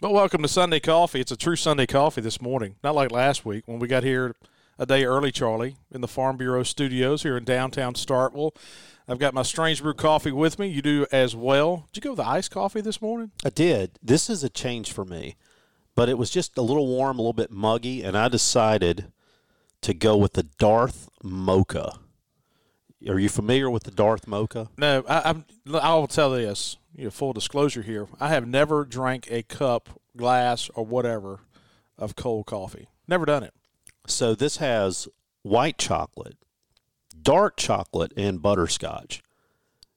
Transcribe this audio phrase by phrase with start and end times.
[0.00, 1.20] Well, welcome to Sunday Coffee.
[1.20, 4.36] It's a true Sunday coffee this morning, not like last week when we got here
[4.78, 8.54] a day early, Charlie, in the Farm Bureau studios here in downtown Starkville.
[9.08, 10.68] I've got my Strange Brew coffee with me.
[10.68, 11.88] You do as well.
[11.92, 13.32] Did you go with the iced coffee this morning?
[13.44, 13.98] I did.
[14.00, 15.34] This is a change for me,
[15.96, 19.10] but it was just a little warm, a little bit muggy, and I decided
[19.80, 21.98] to go with the Darth Mocha.
[23.08, 24.68] Are you familiar with the Darth Mocha?
[24.78, 25.44] No, I, I'm.
[25.74, 26.76] I'll tell this.
[26.98, 28.08] You know, full disclosure here.
[28.18, 31.38] I have never drank a cup, glass, or whatever
[31.96, 32.88] of cold coffee.
[33.06, 33.54] Never done it.
[34.08, 35.06] So this has
[35.42, 36.36] white chocolate,
[37.22, 39.22] dark chocolate, and butterscotch.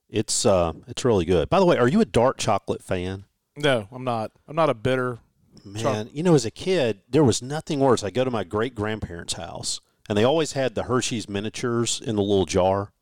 [0.10, 1.50] It's uh, it's really good.
[1.50, 3.26] By the way, are you a dark chocolate fan?
[3.58, 4.32] No, I'm not.
[4.48, 5.18] I'm not a bitter.
[5.66, 8.04] Man, you know, as a kid, there was nothing worse.
[8.04, 12.16] I go to my great grandparents' house, and they always had the Hershey's miniatures in
[12.16, 12.94] the little jar.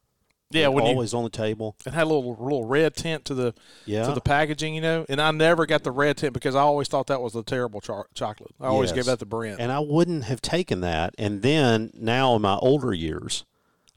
[0.52, 1.76] Yeah, Like, when you always on the table.
[1.86, 3.54] it had a little little red tint to the
[3.86, 4.08] Yeah.
[4.08, 5.06] to the packaging, you know.
[5.08, 7.82] And I never got the red tint because I always thought that was the terrible
[7.82, 8.56] cho- chocolate.
[8.60, 8.96] I always Yes.
[8.96, 9.60] gave that to Brent.
[9.60, 11.14] And I wouldn't have taken that.
[11.20, 13.46] And then now in my older years,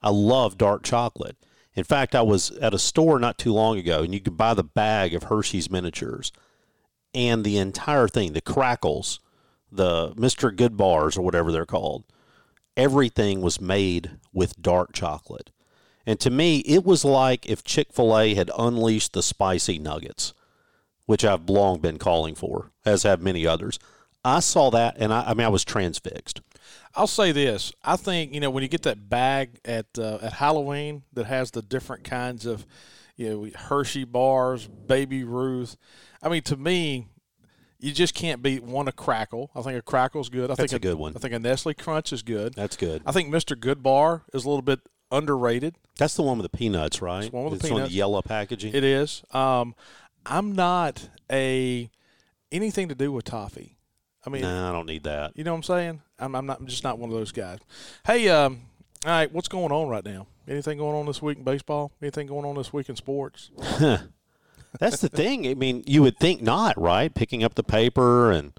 [0.02, 1.36] I love dark chocolate.
[1.74, 4.52] In fact, I was at a store not too long ago, and you could buy
[4.52, 6.32] the bag of Hershey's miniatures,
[7.14, 9.20] and the entire thing, the crackles,
[9.70, 10.54] the Mr.
[10.54, 12.04] Good bars or whatever they're called,
[12.76, 15.50] everything was made with dark chocolate.
[16.06, 20.34] And to me, it was like if Chick fil A had unleashed the spicy nuggets,
[21.06, 23.78] which I've long been calling for, as have many others.
[24.24, 26.40] I saw that, and I, I mean, I was transfixed.
[26.94, 30.34] I'll say this: I think you know when you get that bag at uh, at
[30.34, 32.66] Halloween that has the different kinds of
[33.16, 35.76] you know Hershey bars, Baby Ruth.
[36.22, 37.08] I mean, to me,
[37.80, 39.50] you just can't beat one a crackle.
[39.56, 40.44] I think a crackle's good.
[40.44, 41.14] I That's think a good one.
[41.16, 42.54] I think a Nestle Crunch is good.
[42.54, 43.02] That's good.
[43.04, 43.58] I think Mr.
[43.58, 44.80] Good Bar is a little bit
[45.12, 45.76] underrated.
[45.98, 47.30] That's the one with the peanuts, right?
[47.30, 48.74] the one with the it's on the yellow packaging.
[48.74, 49.22] It is.
[49.32, 49.74] Um,
[50.26, 51.90] I'm not a
[52.50, 53.76] anything to do with toffee.
[54.24, 55.36] I mean, no, I don't need that.
[55.36, 56.02] You know what I'm saying?
[56.18, 57.58] I'm, I'm not I'm just not one of those guys.
[58.06, 58.60] Hey, um,
[59.04, 60.26] all right, what's going on right now?
[60.48, 61.92] Anything going on this week in baseball?
[62.00, 63.50] Anything going on this week in sports?
[64.78, 65.46] That's the thing.
[65.46, 67.12] I mean, you would think not, right?
[67.12, 68.52] Picking up the paper and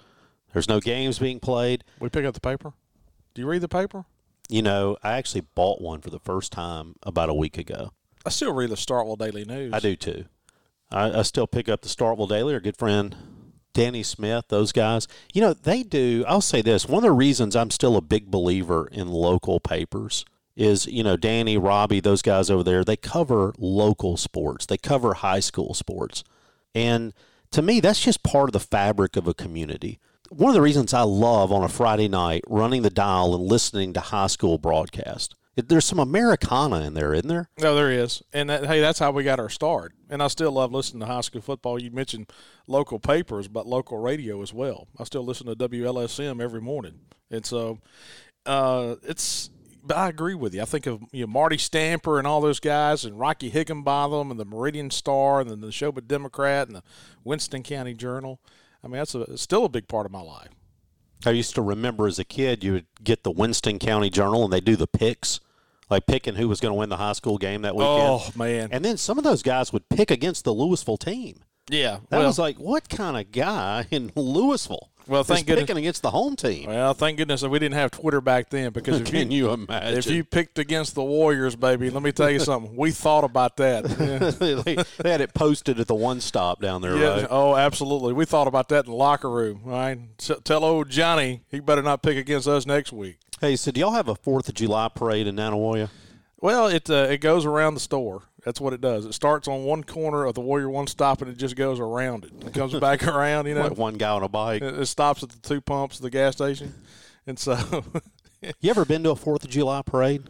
[0.53, 1.83] there's no games being played.
[1.99, 2.73] We pick up the paper.
[3.33, 4.05] Do you read the paper?
[4.49, 7.91] You know, I actually bought one for the first time about a week ago.
[8.25, 9.73] I still read the Starkville Daily News.
[9.73, 10.25] I do too.
[10.91, 12.53] I, I still pick up the Starkville Daily.
[12.53, 13.15] Our good friend
[13.73, 15.07] Danny Smith, those guys.
[15.33, 16.23] You know, they do.
[16.27, 20.25] I'll say this: one of the reasons I'm still a big believer in local papers
[20.55, 22.83] is, you know, Danny, Robbie, those guys over there.
[22.83, 24.65] They cover local sports.
[24.65, 26.23] They cover high school sports,
[26.75, 27.13] and
[27.51, 29.99] to me, that's just part of the fabric of a community.
[30.33, 33.93] One of the reasons I love on a Friday night running the dial and listening
[33.93, 35.35] to high school broadcast.
[35.55, 37.49] There's some Americana in there, isn't there?
[37.59, 39.93] No, there is, and that, hey, that's how we got our start.
[40.09, 41.79] And I still love listening to high school football.
[41.79, 42.31] You mentioned
[42.65, 44.87] local papers, but local radio as well.
[44.97, 47.77] I still listen to WLSM every morning, and so
[48.47, 49.51] uh, it's.
[49.85, 50.61] But I agree with you.
[50.61, 54.39] I think of you know, Marty Stamper and all those guys, and Rocky Higginbotham, and
[54.39, 56.83] the Meridian Star, and then the Neshoba Democrat, and the
[57.23, 58.39] Winston County Journal.
[58.83, 60.49] I mean, that's a, still a big part of my life.
[61.25, 64.51] I used to remember as a kid, you would get the Winston County Journal and
[64.51, 65.39] they do the picks,
[65.89, 68.01] like picking who was going to win the high school game that weekend.
[68.01, 71.39] Oh man, And then some of those guys would pick against the Louisville team.
[71.69, 71.99] yeah.
[72.09, 74.89] That well, was like, what kind of guy in Louisville?
[75.07, 76.67] Well, thank goodness- picking against the home team.
[76.69, 79.97] well, thank goodness that we didn't have Twitter back then because if Can you imagine?
[79.99, 82.75] If you picked against the Warriors, baby, let me tell you something.
[82.75, 83.83] We thought about that.
[84.03, 84.31] Yeah.
[84.31, 87.27] they, they had it posted at the one stop down there, Yeah, right?
[87.29, 88.13] Oh, absolutely.
[88.13, 89.61] We thought about that in the locker room.
[89.65, 89.99] All right.
[90.43, 93.17] Tell old Johnny he better not pick against us next week.
[93.41, 95.89] Hey, so do y'all have a Fourth of July parade in Nanih Waiya?
[96.43, 98.23] Well, it uh, it goes around the store.
[98.43, 99.05] That's what it does.
[99.05, 102.25] It starts on one corner of the Warrior One stop, and it just goes around
[102.25, 102.31] it.
[102.47, 103.47] It comes back around.
[103.47, 104.61] You know, Like one guy on a bike.
[104.61, 106.73] it, it stops at the two pumps, of the gas station,
[107.25, 107.57] and so.
[108.59, 110.23] You ever been to a Fourth of July parade?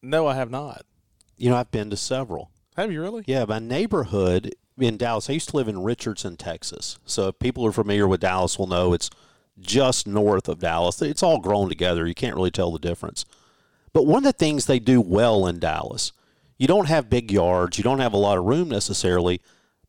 [0.00, 0.82] no, I have not.
[1.36, 2.52] You know, I've been to several.
[2.76, 3.24] Have you really?
[3.26, 5.28] Yeah, my neighborhood in Dallas.
[5.28, 7.00] I used to live in Richardson, Texas.
[7.04, 9.10] So if people are familiar with Dallas will know it's
[9.58, 11.02] just north of Dallas.
[11.02, 12.06] It's all grown together.
[12.06, 13.24] You can't really tell the difference.
[13.94, 16.12] But one of the things they do well in Dallas,
[16.58, 19.40] you don't have big yards, you don't have a lot of room necessarily,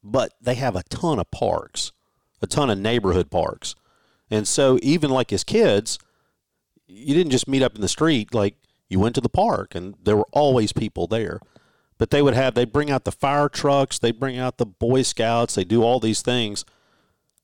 [0.01, 1.91] but they have a ton of parks,
[2.41, 3.75] a ton of neighborhood parks.
[4.29, 5.99] And so even like as kids,
[6.87, 8.33] you didn't just meet up in the street.
[8.33, 8.55] Like
[8.87, 11.39] you went to the park, and there were always people there.
[11.97, 15.01] But they would have they bring out the fire trucks, they bring out the Boy
[15.01, 16.63] Scouts, they do all these things,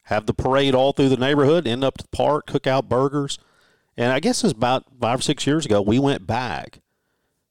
[0.04, 3.40] have the parade all through the neighborhood, end up to the park, cook out burgers.
[3.98, 6.80] And I guess it was about five or six years ago, we went back.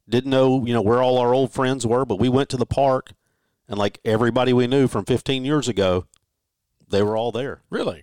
[0.08, 2.66] Didn't know, you know, where all our old friends were, but we went to the
[2.66, 3.12] park
[3.70, 6.06] and like everybody we knew from 15 years ago,
[6.88, 7.62] they were all there.
[7.70, 8.02] Really?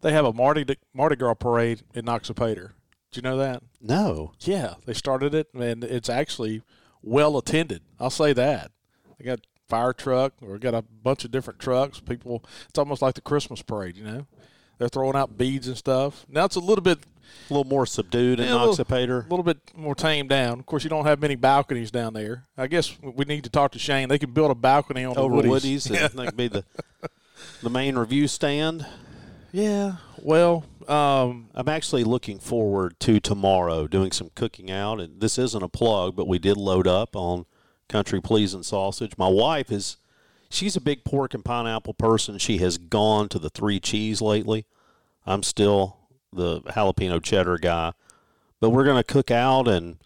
[0.00, 2.72] They have a Mardi Mardi Gras parade in Noxapater.
[3.10, 3.62] Do you know that?
[3.80, 4.32] No.
[4.40, 6.62] Yeah, they started it, and it's actually
[7.00, 7.82] well attended.
[7.98, 8.72] I'll say that.
[9.18, 12.00] They got fire truck, or got a bunch of different trucks.
[12.00, 13.96] People, it's almost like the Christmas parade.
[13.96, 14.26] You know,
[14.78, 16.26] they're throwing out beads and stuff.
[16.28, 16.98] Now it's a little bit
[17.50, 19.24] a little more subdued in Yeah, a little- Noxapater.
[19.26, 20.58] a little bit more tamed down.
[20.60, 22.46] Of course, you don't have many balconies down there.
[22.56, 24.08] I guess we need to talk to Shane.
[24.08, 25.86] They could build a balcony on over the Woody's.
[25.86, 26.10] Woodies.
[26.10, 26.64] and that could be the
[27.62, 28.86] the main review stand.
[29.52, 29.96] yeah.
[30.20, 35.62] Well, um, I'm actually looking forward to tomorrow doing some cooking out, and this isn't
[35.62, 37.46] a plug, but we did load up on
[37.88, 39.12] country pleasing sausage.
[39.16, 39.96] My wife is
[40.50, 42.38] she's a big pork and pineapple person.
[42.38, 44.66] She has gone to the three cheese lately.
[45.24, 45.97] I'm still
[46.32, 47.92] the jalapeno cheddar guy,
[48.60, 49.98] but we're gonna cook out and.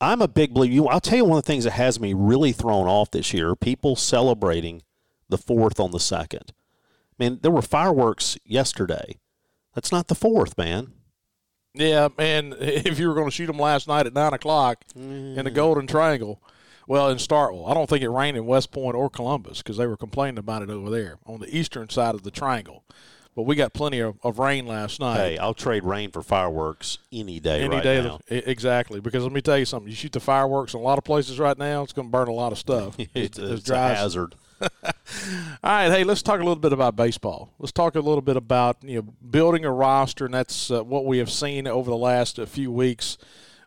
[0.00, 0.72] I'm a big believer.
[0.72, 3.34] You, I'll tell you one of the things that has me really thrown off this
[3.34, 4.82] year: people celebrating
[5.28, 6.52] the fourth on the second.
[7.18, 9.18] I mean, there were fireworks yesterday.
[9.74, 10.92] That's not the fourth, man.
[11.74, 12.54] yeah, man.
[12.60, 15.54] If you were going to shoot them last night at nine o'clock in the mm.
[15.54, 16.42] Golden Triangle,
[16.86, 19.86] well, in Starkville, I don't think it rained in West Point or Columbus because they
[19.86, 22.84] were complaining about it over there on the eastern side of the triangle.
[23.38, 25.16] But we got plenty of, of rain last night.
[25.16, 28.18] Hey, I'll trade rain for fireworks any day Any right day, now.
[28.26, 28.98] the, exactly.
[28.98, 31.38] Because let me tell you something: you shoot the fireworks in a lot of places
[31.38, 32.96] right now, it's going to burn a lot of stuff.
[33.14, 34.34] it's, As it's a hazard.
[34.60, 34.68] All
[35.62, 37.54] right, hey, let's talk a little bit about baseball.
[37.60, 41.04] Let's talk a little bit about you know building a roster, and that's uh, what
[41.04, 43.18] we have seen over the last uh, few weeks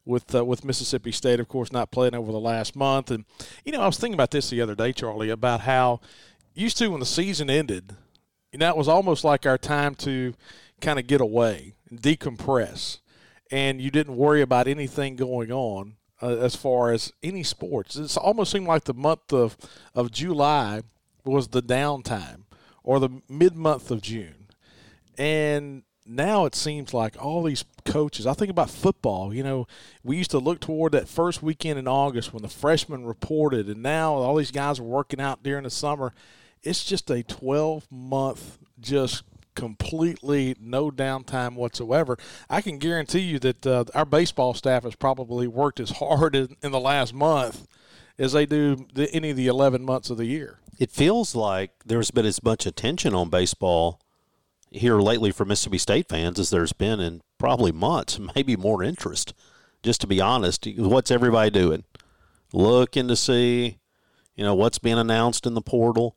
[0.04, 3.10] with uh, with Mississippi State, of course, not playing over the last month.
[3.10, 3.24] And
[3.64, 6.02] you know, I was thinking about this the other day, Charlie, about how
[6.54, 7.96] used to when the season ended,
[8.60, 10.34] know, it was almost like our time to
[10.82, 13.00] kind of get away, decompress,
[13.52, 17.96] and you didn't worry about anything going on uh, as far as any sports.
[17.96, 19.58] It almost seemed like the month of,
[19.96, 20.82] of July
[21.24, 22.44] was the downtime
[22.84, 24.48] or the mid month of June.
[25.18, 29.68] And now it seems like all these coaches, I think about football, you know,
[30.04, 33.84] we used to look toward that first weekend in August when the freshmen reported, and
[33.84, 36.14] now all these guys are working out during the summer.
[36.64, 39.24] It's just a 12 month, just
[39.56, 42.18] completely no downtime whatsoever.
[42.50, 46.56] I can guarantee you that uh, our baseball staff has probably worked as hard in,
[46.62, 47.68] in the last month
[48.18, 50.60] as they do the, any of the 11 months of the year.
[50.78, 54.00] It feels like there's been as much attention on baseball
[54.72, 59.34] here lately for Mississippi State fans as there's been in probably months, maybe more interest.
[59.84, 61.84] Just to be honest, what's everybody doing?
[62.54, 63.80] Looking to see,
[64.36, 66.16] you know, what's being announced in the portal,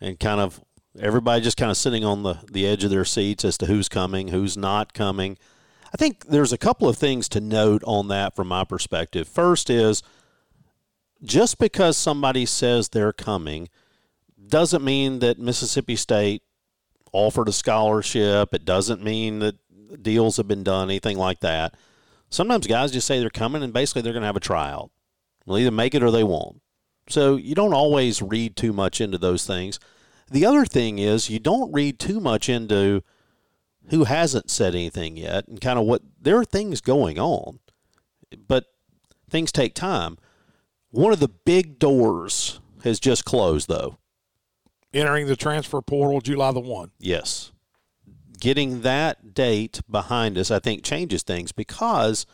[0.00, 0.60] and kind of
[1.00, 3.88] everybody just kind of sitting on the, the edge of their seats as to who's
[3.88, 5.38] coming, who's not coming.
[5.92, 9.26] I think there's a couple of things to note on that from my perspective.
[9.26, 10.02] First is
[11.22, 13.68] just because somebody says they're coming
[14.46, 16.42] doesn't mean that Mississippi State
[17.12, 18.54] offered a scholarship.
[18.54, 19.56] It doesn't mean that
[20.02, 21.74] deals have been done, anything like that.
[22.30, 24.90] Sometimes guys just say they're coming and basically they're going to have a tryout.
[25.46, 26.60] They'll either make it or they won't.
[27.08, 29.78] So you don't always read too much into those things.
[30.30, 33.02] The other thing is you don't read too much into
[33.90, 37.60] who hasn't said anything yet and kind of what there are things going on.
[38.46, 38.66] But
[39.30, 40.18] things take time.
[40.90, 43.98] One of the big doors has just closed though.
[44.92, 46.90] Entering the transfer portal July the 1.
[46.98, 47.52] Yes.
[48.40, 52.24] Getting that date behind us, I think, changes things because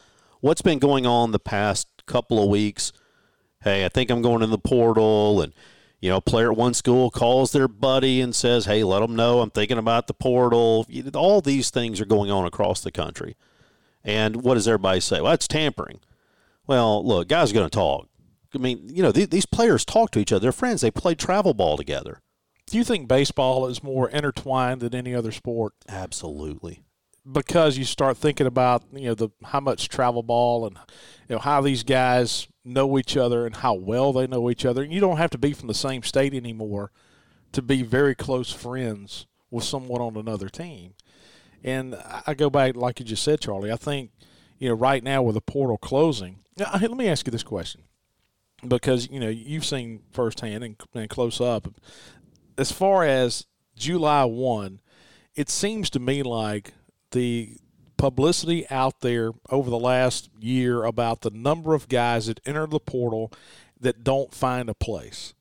[0.41, 2.93] what's been going on the past couple of weeks.
[3.65, 5.53] Hey, I think I'm going in the portal, and
[6.01, 9.17] you know, a player at one school calls their buddy and says, "Hey, let them
[9.17, 13.37] know I'm thinking about the portal." All these things are going on across the country,
[14.05, 15.21] and what does everybody say?
[15.21, 16.01] Well, it's tampering.
[16.67, 18.09] Well, look, guys are going to talk.
[18.55, 20.41] I mean, you know, th- these players talk to each other.
[20.41, 20.81] They're friends.
[20.83, 22.21] They play travel ball together.
[22.67, 25.75] Do you think baseball is more intertwined than any other sport?
[25.89, 26.81] Absolutely.
[27.31, 30.77] because you start thinking about you know the how much travel ball and
[31.29, 34.83] you know how these guys know each other and how well they know each other.
[34.83, 36.91] And You don't have to be from the same state anymore
[37.53, 40.95] to be very close friends with someone on another team.
[41.63, 41.95] And
[42.27, 43.73] I- go back like you just said, Charlie.
[43.73, 44.11] I think
[44.59, 46.41] you know right now with the portal closing.
[46.57, 47.83] Now, let me ask you this question
[48.67, 51.69] because you know you've seen firsthand and, and close up
[52.57, 54.81] as far as July one
[55.35, 56.73] it seems to me like
[57.11, 57.59] the
[57.97, 62.81] publicity out there over the last year about the number of guys that enter the
[62.81, 63.33] portal
[63.81, 65.35] that don't find a place.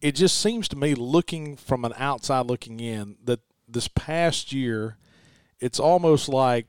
[0.00, 4.96] It just seems to me, looking from an outside looking in, that this past year,
[5.60, 6.66] it's almost like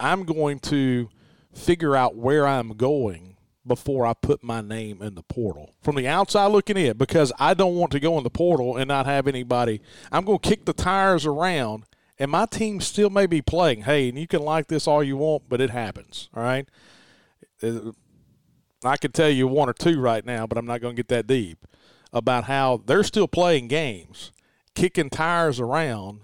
[0.00, 1.08] I'm going to
[1.54, 5.74] figure out where I'm going before I put my name in the portal.
[5.82, 8.88] From the outside looking in, because I don't want to go in the portal and
[8.88, 9.80] not have anybody.
[10.10, 11.84] I'm going to kick the tires around,
[12.20, 13.82] and my team still may be playing.
[13.82, 16.28] Hey, and you can like this all you want, but it happens.
[16.34, 16.68] All right.
[17.62, 17.92] Uh,
[18.84, 21.08] I could tell you one or two right now, but I'm not going to get
[21.08, 21.66] that deep
[22.12, 24.32] about how they're still playing games,
[24.74, 26.20] kicking tires around,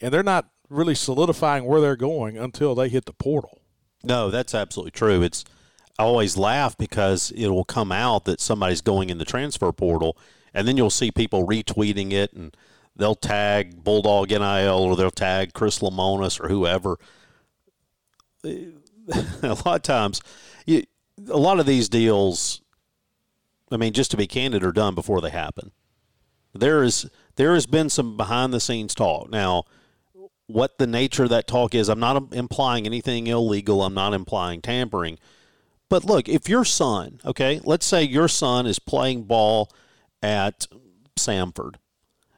[0.00, 3.60] and they're not really solidifying where they're going until they hit the portal.
[4.04, 5.20] No, that's absolutely true.
[5.20, 5.44] It's
[5.98, 10.16] I always laugh because it will come out that somebody's going in the transfer portal,
[10.54, 12.56] and then you'll see people retweeting it, and
[12.96, 16.98] they'll tag Bulldog NIL or they'll tag Chris Lemonis or whoever.
[18.44, 20.20] A lot of times,
[20.66, 20.84] you,
[21.28, 22.60] a lot of these deals,
[23.72, 25.72] I mean, just to be candid, are done before they happen.
[26.54, 29.28] There is there has been some behind the scenes talk.
[29.28, 29.64] Now,
[30.46, 33.82] what the nature of that talk is, I'm not implying anything illegal.
[33.82, 35.18] I'm not implying tampering
[35.90, 39.70] but look, if your son, okay, let's say your son is playing ball
[40.22, 40.66] at
[41.18, 41.74] Samford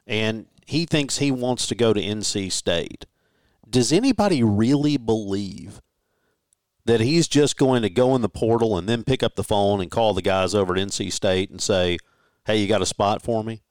[0.07, 3.05] and he thinks he wants to go to NC State,
[3.69, 5.81] does anybody really believe
[6.85, 9.81] that he's just going to go in the portal and then pick up the phone
[9.81, 11.97] and call the guys over at NC State and say,
[12.45, 13.61] "Hey, you got a spot for me?"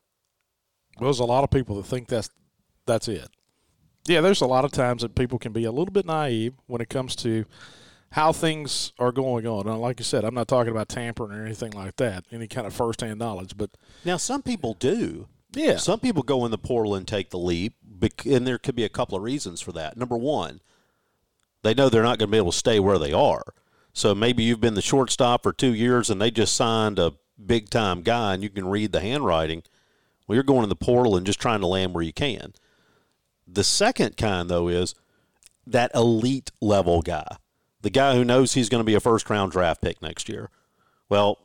[0.99, 2.31] Well, there's a lot of people that think that's
[2.87, 3.29] that's it.
[4.07, 6.81] Yeah, there's a lot of times that people can be a little bit naive when
[6.81, 7.45] it comes to
[8.13, 9.67] how things are going on.
[9.67, 12.67] And like you said, I'm not talking about tampering or anything like that, any kind
[12.67, 13.57] of firsthand knowledge.
[13.57, 13.71] But
[14.05, 15.29] now some people do.
[15.55, 15.77] Yeah.
[15.77, 17.75] Some people go in the portal and take the leap,
[18.25, 19.97] and there could be a couple of reasons for that.
[19.97, 20.61] Number one,
[21.63, 23.43] they know they're not going to be able to stay where they are.
[23.93, 27.13] So maybe you've been the shortstop for two years and they just signed a
[27.45, 29.63] big time guy and you can read the handwriting.
[30.27, 32.55] Well, you're going in the portal and just trying to land where you can.
[33.47, 34.95] The second kind, though, is
[35.67, 37.37] that elite level guy
[37.83, 40.51] the guy who knows he's going to be a first round draft pick next year.
[41.09, 41.39] Well,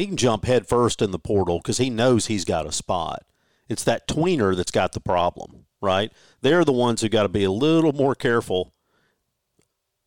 [0.00, 3.24] he can jump head first in the portal because he knows he's got a spot.
[3.68, 6.12] It's that tweener that's got the problem, right?
[6.40, 8.72] They're the ones who got to be a little more careful.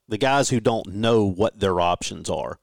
[0.08, 2.60] The guys who don't know what their options are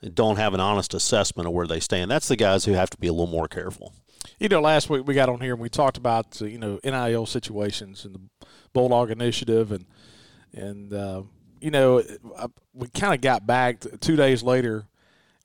[0.00, 2.10] and don't have an honest assessment of where they stand.
[2.10, 3.94] That's the guys who have to be a little more careful.
[4.38, 6.78] You know, last week we got on here and we talked about uh, you know
[6.84, 9.86] NIL situations and the Bulldog Initiative and
[10.52, 11.22] and uh,
[11.60, 12.02] you know,
[12.74, 14.86] we kind of got back two days later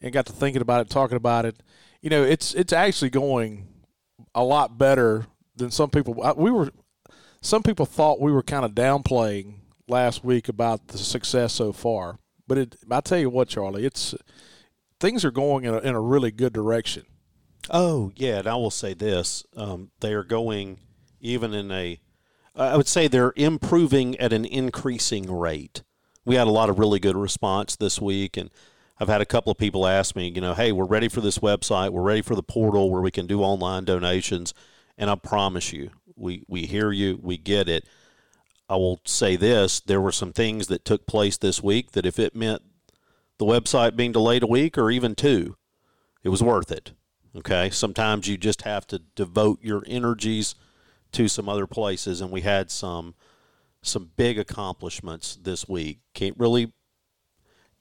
[0.01, 1.62] and got to thinking about it, talking about it.
[2.01, 3.67] You know, it's it's actually going
[4.34, 6.13] a lot better than some people.
[6.36, 6.72] We were
[7.41, 9.55] some people thought we were kind of downplaying
[9.88, 14.15] last week about the success so far, but it, I tell you what, Charlie, it's
[15.00, 17.05] things are going in a, in a really good direction.
[17.70, 20.79] Oh yeah, and I will say this: um, they are going
[21.20, 22.00] even in a.
[22.53, 25.84] I would say they're improving at an increasing rate
[26.25, 28.50] we had a lot of really good response this week, and
[29.01, 31.39] I've had a couple of people ask me, you know, hey, we're ready for this
[31.39, 34.53] website, we're ready for the portal where we can do online donations,
[34.96, 37.88] and I promise you, we we hear you, we get it.
[38.70, 42.20] I will say this: there were some things that took place this week that if
[42.20, 42.62] it meant
[43.39, 45.58] the website being delayed a week or even two,
[46.22, 46.91] it was worth it.
[47.36, 50.53] Okay, sometimes you just have to devote your energies
[51.13, 53.15] to some other places, and we had some
[53.81, 56.01] some big accomplishments this week.
[56.13, 56.74] Can't really,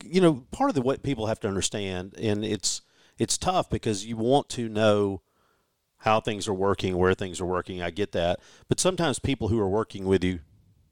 [0.05, 2.83] you know, part of the what people have to understand, and it's
[3.19, 5.23] it's tough because you want to know
[5.99, 7.83] how things are working, where things are working.
[7.83, 10.41] I get that, but sometimes people who are working with you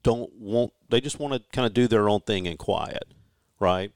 [0.03, 0.73] don't want.
[0.89, 3.13] They just want to kind of do their own thing in quiet,
[3.59, 3.91] right?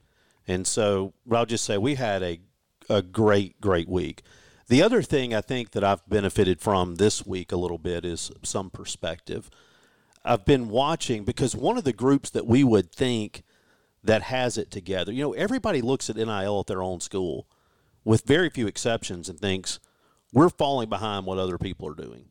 [0.48, 2.40] And so I'll just say we had a
[2.90, 4.24] a great great week.
[4.68, 8.32] The other thing I think that I've benefited from this week a little bit is
[8.44, 9.50] some perspective.
[10.26, 13.44] I've been watching because one of the groups that we would think
[14.04, 17.48] that has it together, you know, everybody looks at NIL at their own school,
[18.04, 19.80] with very few exceptions, and thinks
[20.34, 22.26] we're falling behind what other people are doing.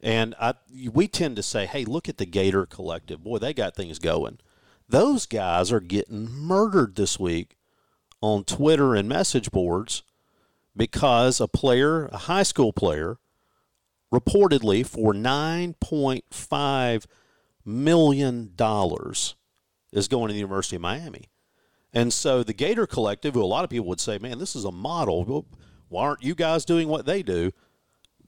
[0.00, 0.54] And I,
[0.92, 3.22] we tend to say, hey, look at the Gator Collective.
[3.22, 4.38] Boy, they got things going.
[4.88, 7.56] Those guys are getting murdered this week
[8.20, 10.02] on Twitter and message boards
[10.76, 13.18] because a player, a high school player,
[14.12, 17.06] reportedly for $9.5
[17.64, 18.54] million
[19.92, 21.28] is going to the University of Miami.
[21.92, 24.64] And so the Gator Collective, who a lot of people would say, man, this is
[24.64, 25.46] a model.
[25.88, 27.52] Why aren't you guys doing what they do?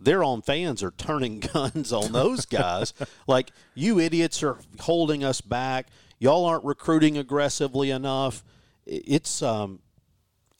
[0.02, 2.92] their own fans are turning guns on those guys.
[3.26, 5.88] like, you idiots are holding us back.
[6.18, 8.44] Y'all aren't recruiting aggressively enough.
[8.86, 9.80] It's um,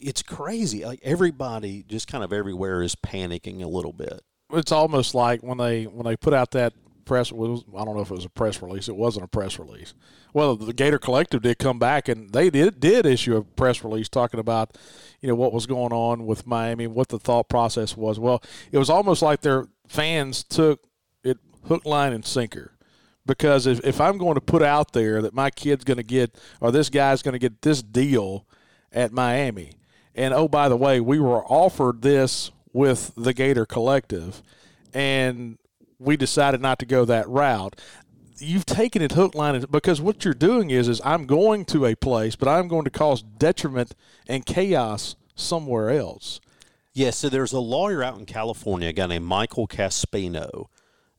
[0.00, 0.84] it's crazy.
[0.84, 4.22] Like everybody, just kind of everywhere, is panicking a little bit.
[4.52, 6.72] It's almost like when they when they put out that
[7.12, 7.30] press.
[7.30, 8.88] was I don't know if it was a press release.
[8.88, 9.92] It wasn't a press release.
[10.32, 14.08] Well, the Gator Collective did come back and they did did issue a press release
[14.08, 14.78] talking about,
[15.20, 18.18] you know, what was going on with Miami, what the thought process was.
[18.18, 20.80] Well, it was almost like their fans took
[21.22, 22.72] it hook, line, and sinker
[23.26, 26.34] because if, if I'm going to put out there that my kid's going to get
[26.62, 28.46] or this guy's going to get this deal
[28.90, 29.72] at Miami,
[30.14, 34.42] and oh by the way, we were offered this with the Gator Collective,
[34.94, 35.58] and
[36.02, 37.80] we decided not to go that route.
[38.38, 41.86] You've taken it hook, line, and because what you're doing is is I'm going to
[41.86, 43.94] a place, but I'm going to cause detriment
[44.26, 46.40] and chaos somewhere else.
[46.92, 50.66] Yes, yeah, so there's a lawyer out in California, a guy named Michael Caspino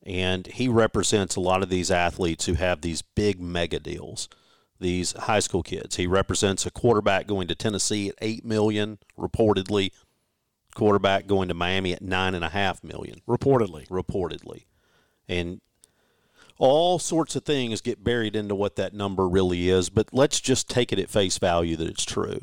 [0.04, 4.28] and he represents a lot of these athletes who have these big mega deals
[4.80, 5.96] these high school kids.
[5.96, 9.92] He represents a quarterback going to tennessee at 8 million reportedly.
[10.74, 13.22] Quarterback going to miami at 9.5 million.
[13.26, 13.86] Reportedly.
[13.88, 14.64] Reportedly
[15.28, 15.60] and
[16.58, 20.68] all sorts of things get buried into what that number really is but let's just
[20.68, 22.40] take it at face value that it's true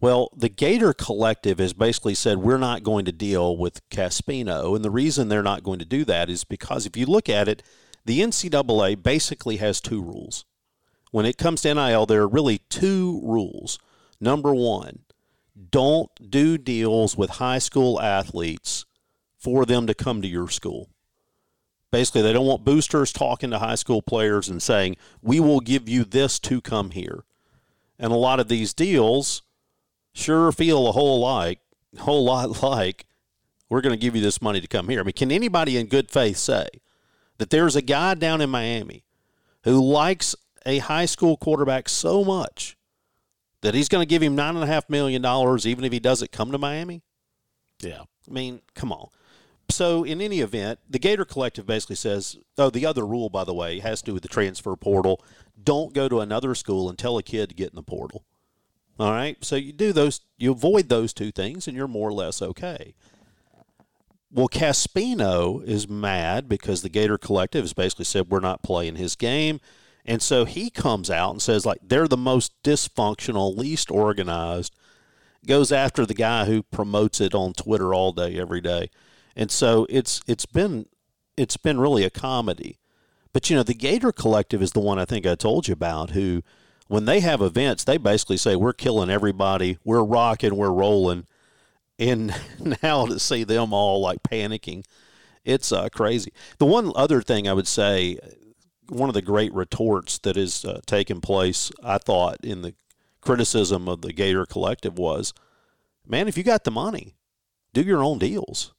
[0.00, 4.74] well, the Gator Collective has basically said we're not going to deal with Caspino.
[4.74, 7.48] And the reason they're not going to do that is because if you look at
[7.48, 7.62] it,
[8.06, 10.46] the NCAA basically has two rules.
[11.10, 13.78] When it comes to NIL, there are really two rules.
[14.20, 15.00] Number one,
[15.70, 18.86] don't do deals with high school athletes
[19.36, 20.88] for them to come to your school.
[21.90, 25.88] Basically, they don't want boosters talking to high school players and saying, we will give
[25.88, 27.24] you this to come here.
[27.98, 29.42] And a lot of these deals
[30.12, 31.60] sure feel a whole like
[31.98, 33.06] whole lot like
[33.68, 35.00] we're going to give you this money to come here.
[35.00, 36.68] I mean, can anybody in good faith say
[37.38, 39.04] that there's a guy down in Miami
[39.62, 40.34] who likes
[40.66, 42.76] a high school quarterback so much
[43.62, 46.00] that he's going to give him nine and a half million dollars even if he
[46.00, 47.02] doesn't come to Miami?
[47.80, 48.02] Yeah.
[48.28, 49.08] I mean, come on.
[49.70, 53.54] So, in any event, the Gator Collective basically says, oh, the other rule, by the
[53.54, 55.24] way, has to do with the transfer portal.
[55.62, 58.24] Don't go to another school and tell a kid to get in the portal.
[58.98, 59.42] All right.
[59.42, 62.94] So you do those, you avoid those two things, and you're more or less okay.
[64.32, 69.16] Well, Caspino is mad because the Gator Collective has basically said we're not playing his
[69.16, 69.60] game.
[70.04, 74.74] And so he comes out and says, like, they're the most dysfunctional, least organized,
[75.46, 78.90] goes after the guy who promotes it on Twitter all day, every day.
[79.40, 80.84] And so it's it's been
[81.34, 82.78] it's been really a comedy.
[83.32, 86.10] But you know, the Gator Collective is the one I think I told you about
[86.10, 86.42] who
[86.88, 91.24] when they have events, they basically say we're killing everybody, we're rocking, we're rolling,
[91.98, 92.34] and
[92.82, 94.84] now to see them all like panicking,
[95.42, 96.34] it's uh, crazy.
[96.58, 98.18] The one other thing I would say,
[98.90, 102.74] one of the great retorts that has uh, taken place, I thought, in the
[103.22, 105.32] criticism of the Gator Collective was,
[106.06, 107.14] man, if you got the money,
[107.72, 108.74] do your own deals.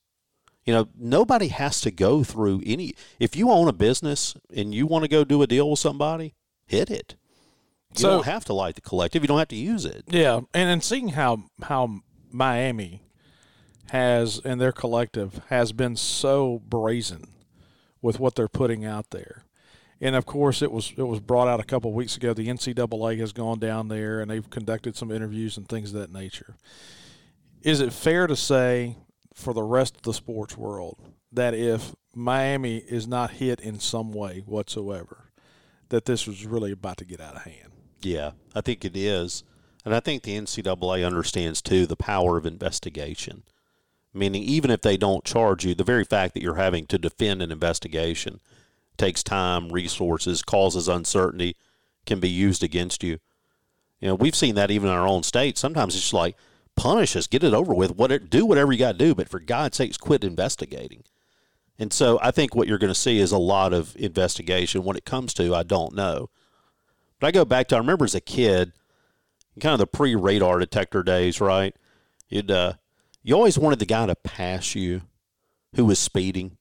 [0.65, 2.93] You know, nobody has to go through any.
[3.19, 6.35] If you own a business and you want to go do a deal with somebody,
[6.65, 7.15] hit it.
[7.95, 9.23] You so, don't have to like the collective.
[9.23, 10.05] You don't have to use it.
[10.07, 13.01] Yeah, and and seeing how how Miami
[13.89, 17.27] has and their collective has been so brazen
[18.01, 19.43] with what they're putting out there.
[19.99, 22.33] And of course, it was it was brought out a couple of weeks ago.
[22.33, 26.13] The NCAA has gone down there and they've conducted some interviews and things of that
[26.13, 26.55] nature.
[27.61, 28.95] Is it fair to say
[29.33, 30.97] for the rest of the sports world
[31.31, 35.31] that if Miami is not hit in some way whatsoever,
[35.89, 37.71] that this was really about to get out of hand?
[38.01, 39.43] Yeah, I think it is.
[39.83, 43.43] And I think the NCAA understands, too, the power of investigation.
[44.13, 47.41] Meaning, even if they don't charge you, the very fact that you're having to defend
[47.41, 48.39] an investigation
[48.97, 51.55] takes time, resources, causes uncertainty,
[52.05, 53.19] can be used against you.
[53.99, 55.57] You know, we've seen that even in our own state.
[55.57, 56.35] Sometimes it's just like,
[56.81, 59.39] punish us, get it over with, what do whatever you got to do, but for
[59.39, 61.03] God's sakes, quit investigating.
[61.77, 64.83] And so I think what you're going to see is a lot of investigation.
[64.83, 66.31] When it comes to, I don't know.
[67.19, 68.73] But I go back to I remember as a kid,
[69.59, 71.75] kind of the pre-radar detector days, right?
[72.29, 72.73] You'd uh,
[73.21, 75.03] you always wanted the guy to pass you
[75.75, 76.57] who was speeding,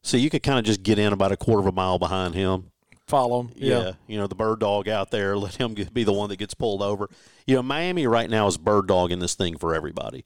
[0.00, 2.36] so you could kind of just get in about a quarter of a mile behind
[2.36, 2.70] him.
[3.06, 3.78] Follow him, yeah.
[3.78, 3.92] yeah.
[4.06, 6.82] You know the bird dog out there, let him be the one that gets pulled
[6.82, 7.08] over.
[7.46, 10.24] You know Miami right now is bird dogging this thing for everybody.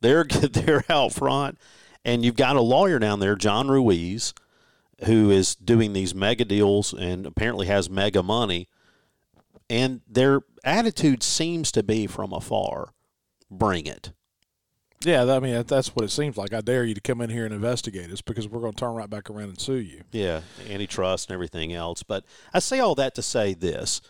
[0.00, 1.58] They're they're out front,
[2.04, 4.34] and you've got a lawyer down there, John Ruiz,
[5.04, 8.68] who is doing these mega deals and apparently has mega money
[9.70, 12.92] and their attitude seems to be from afar
[13.50, 14.12] bring it.
[15.04, 16.52] Yeah, I mean that's what it seems like.
[16.52, 18.94] I dare you to come in here and investigate us because we're going to turn
[18.94, 20.02] right back around and sue you.
[20.10, 22.02] Yeah, antitrust and everything else.
[22.02, 24.00] But I say all that to say this: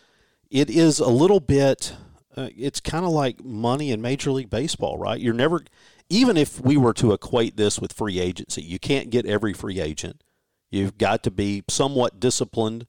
[0.51, 1.95] it is a little bit.
[2.37, 5.21] Uh, it's kind of like money in Major League Baseball, right?
[5.21, 5.65] You're never,
[6.09, 9.81] even if we were to equate this with free agency, you can't get every free
[9.81, 10.23] agent.
[10.71, 12.87] You've got to be somewhat disciplined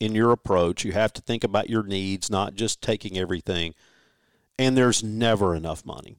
[0.00, 0.84] in your approach.
[0.84, 3.74] You have to think about your needs, not just taking everything.
[4.58, 6.16] And there's never enough money.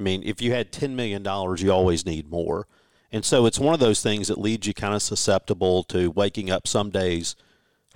[0.00, 1.22] I mean, if you had $10 million,
[1.58, 2.66] you always need more.
[3.12, 6.50] And so it's one of those things that leads you kind of susceptible to waking
[6.50, 7.36] up some days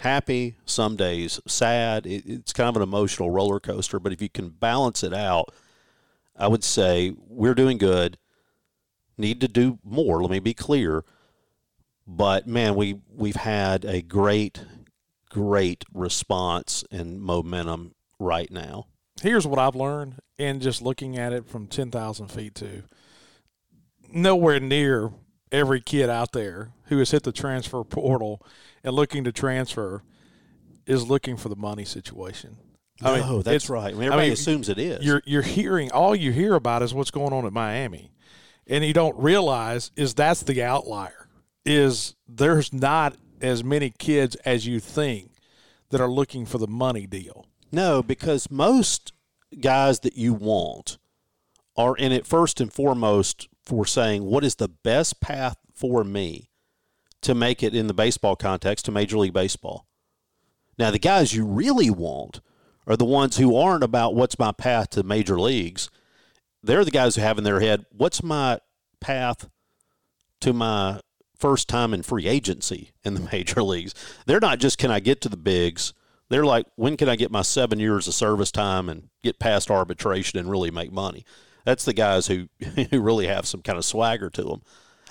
[0.01, 2.05] happy, some days sad.
[2.05, 3.99] it's kind of an emotional roller coaster.
[3.99, 5.55] But if you can balance it out,
[6.37, 8.19] I would say we're doing good.
[9.17, 10.21] Need to do more.
[10.21, 11.05] Let me be clear.
[12.07, 14.63] But man, we we've had a great,
[15.31, 18.89] great response and momentum right now.
[19.23, 22.83] Here's what I've learned in just looking at it from 10,000 feet to
[24.13, 25.11] nowhere near
[25.53, 28.45] every kid out there who has hit the transfer portal
[28.83, 30.03] and looking to transfer
[30.87, 32.57] is looking for the money situation.
[33.03, 33.89] I no, mean, that's right.
[33.89, 35.05] I mean, everybody I mean, assumes it is.
[35.05, 38.13] You're you're hearing all you hear about is what's going on at Miami,
[38.69, 41.29] and you don't realize is that's the outlier.
[41.65, 45.33] Is there's not as many kids as you think
[45.91, 47.47] that are looking for the money deal.
[47.75, 49.13] No, because most
[49.61, 50.97] guys that you want
[51.77, 56.51] are in it first and foremost for saying what is the best path for me
[57.23, 59.89] to make it in the baseball context to Major League Baseball.
[60.79, 62.41] Now, the guys you really want
[62.87, 65.91] are the ones who aren't about what's my path to major leagues.
[66.63, 68.61] They're the guys who have in their head, what's my
[69.01, 69.49] path
[70.43, 71.01] to my
[71.37, 73.95] first time in free agency in the major leagues?
[74.27, 75.93] They're not just, can I get to the bigs?
[76.31, 79.71] They're like, when can I get my seven years of service time and get past
[79.71, 81.25] arbitration and really make money?
[81.65, 82.49] That's the guys who,
[82.91, 84.63] who really have some kind of swagger to them.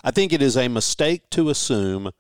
[0.04, 2.12] I think it is a mistake to assume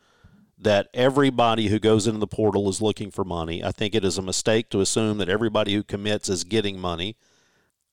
[0.58, 3.64] that everybody who goes into the portal is looking for money.
[3.64, 7.18] I think it is a mistake to assume that everybody who commits is getting money.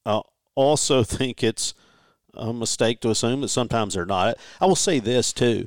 [0.06, 0.20] I
[0.54, 1.74] also think it's
[2.34, 4.36] a mistake to assume that sometimes they're not.
[4.60, 5.66] I will say this too.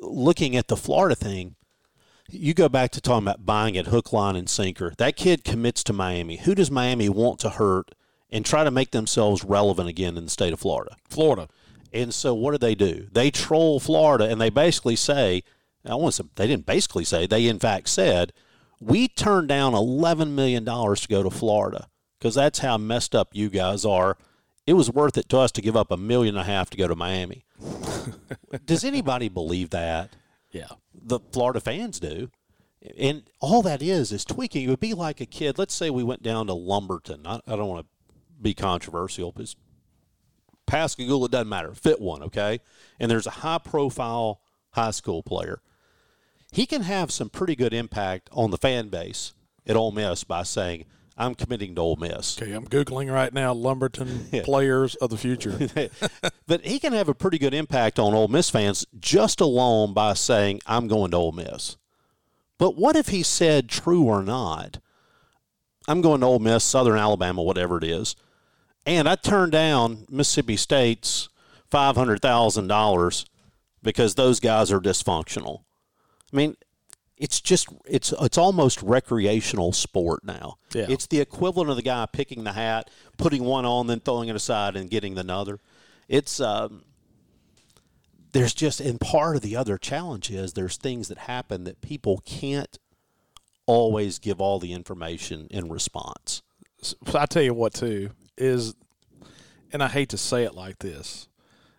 [0.00, 1.54] Looking at the Florida thing,
[2.32, 4.94] you go back to talking about buying at hook, line, and sinker.
[4.98, 6.38] That kid commits to Miami.
[6.38, 7.94] Who does Miami want to hurt
[8.30, 10.96] and try to make themselves relevant again in the state of Florida?
[11.08, 11.48] Florida.
[11.92, 13.08] And so what do they do?
[13.12, 15.42] They troll Florida and they basically say,
[15.84, 18.32] I want to, they didn't basically say, they in fact said,
[18.80, 23.50] we turned down $11 million to go to Florida because that's how messed up you
[23.50, 24.16] guys are.
[24.66, 26.76] It was worth it to us to give up a million and a half to
[26.76, 27.44] go to Miami.
[28.64, 30.10] Does anybody believe that?
[30.50, 30.68] Yeah.
[31.04, 32.30] The Florida fans do.
[32.98, 34.64] And all that is is tweaking.
[34.64, 35.58] It would be like a kid.
[35.58, 37.26] Let's say we went down to Lumberton.
[37.26, 39.54] I, I don't want to be controversial, but
[40.66, 41.74] Pascagoula doesn't matter.
[41.74, 42.60] Fit one, okay?
[42.98, 45.60] And there's a high profile high school player.
[46.50, 49.32] He can have some pretty good impact on the fan base
[49.66, 50.84] at Ole Miss by saying,
[51.16, 52.40] I'm committing to Ole Miss.
[52.40, 54.42] Okay, I'm Googling right now Lumberton yeah.
[54.42, 55.58] players of the future.
[56.46, 60.14] but he can have a pretty good impact on Ole Miss fans just alone by
[60.14, 61.76] saying, I'm going to Ole Miss.
[62.58, 64.78] But what if he said, true or not,
[65.88, 68.16] I'm going to Ole Miss, Southern Alabama, whatever it is,
[68.86, 71.28] and I turned down Mississippi State's
[71.70, 73.24] $500,000
[73.82, 75.62] because those guys are dysfunctional.
[76.32, 76.56] I mean,
[77.22, 80.56] it's just it's it's almost recreational sport now.
[80.74, 80.86] Yeah.
[80.88, 84.34] It's the equivalent of the guy picking the hat, putting one on, then throwing it
[84.34, 85.60] aside and getting another.
[86.08, 86.82] It's um,
[88.32, 92.20] there's just and part of the other challenge is there's things that happen that people
[92.24, 92.76] can't
[93.66, 96.42] always give all the information in response.
[96.80, 98.74] So I tell you what too is,
[99.72, 101.28] and I hate to say it like this,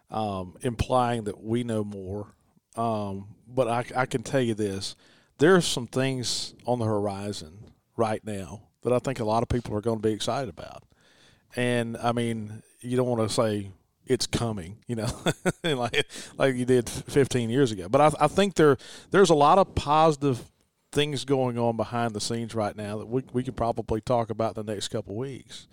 [0.09, 2.27] um, implying that we know more.
[2.77, 4.95] Um, but I, I can tell you this:
[5.43, 9.49] there are some things on the horizon right now that I think a lot of
[9.49, 10.83] people are going to be excited about.
[11.53, 13.69] And I mean, you don't want to say
[14.05, 15.09] it's coming, you know,
[15.65, 17.89] like like you did 15 years ago.
[17.89, 18.77] But I, I think there
[19.11, 20.41] there's a lot of positive
[20.93, 24.55] things going on behind the scenes right now that we we could probably talk about
[24.55, 25.67] the next couple weeks.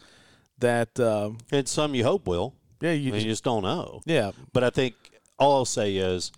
[0.58, 2.54] That um, and some you hope will.
[2.80, 4.00] Yeah, you, just, you just don't know.
[4.04, 4.94] Yeah, but I think
[5.38, 6.32] all I'll say is,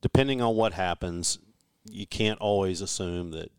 [0.00, 1.38] depending on what happens,
[1.84, 3.50] you can't always assume that.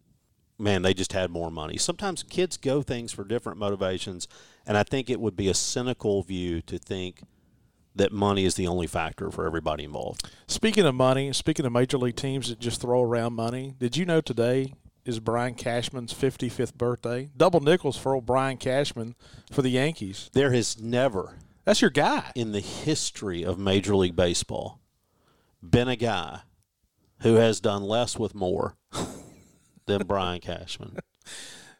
[0.59, 1.77] Man, they just had more money.
[1.77, 4.27] Sometimes kids go things for different motivations,
[4.67, 7.23] and I think it would be a cynical view to think
[7.95, 10.29] that money is the only factor for everybody involved.
[10.45, 14.05] Speaking of money, speaking of major league teams that just throw around money, did you
[14.05, 17.31] know today is Brian Cashman's 55th birthday?
[17.35, 19.15] Double nickels for old Brian Cashman
[19.51, 20.29] for the Yankees.
[20.33, 22.31] There has never That's your guy.
[22.35, 24.79] in the history of Major League Baseball
[25.67, 26.41] been a guy
[27.21, 28.75] who has done less with more
[29.85, 30.97] than Brian Cashman.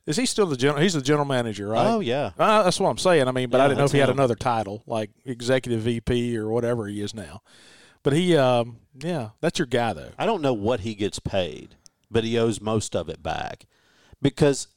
[0.05, 0.81] Is he still the general?
[0.81, 1.87] He's the general manager, right?
[1.87, 2.31] Oh yeah.
[2.37, 3.27] Uh, that's what I'm saying.
[3.27, 6.35] I mean, but Yeah, I didn't know if he had another title, like executive VP
[6.37, 7.41] or whatever he is now.
[8.03, 10.09] But he, um, yeah, that's your guy though.
[10.17, 11.75] I don't know what he gets paid,
[12.09, 13.67] but he owes most of it back
[14.21, 14.67] because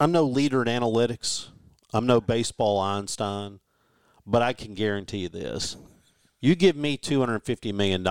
[0.00, 1.48] I'm no leader in analytics.
[1.92, 3.60] I'm no baseball Einstein,
[4.26, 5.76] but I can guarantee you this.
[6.40, 8.02] You give me $250 million,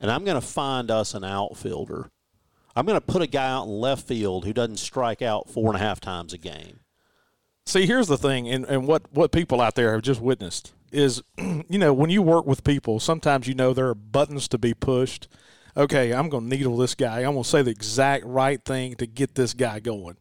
[0.00, 2.10] and I'm going to find us an outfielder.
[2.74, 5.68] I'm going to put a guy out in left field who doesn't strike out four
[5.68, 6.80] and a half times a game.
[7.64, 11.22] See, here's the thing, and, and what, what people out there have just witnessed is,
[11.38, 14.74] you know, when you work with people, sometimes you know there are buttons to be
[14.74, 15.28] pushed.
[15.76, 17.18] Okay, I'm going to needle this guy.
[17.18, 20.16] I'm going to say the exact right thing to get this guy going.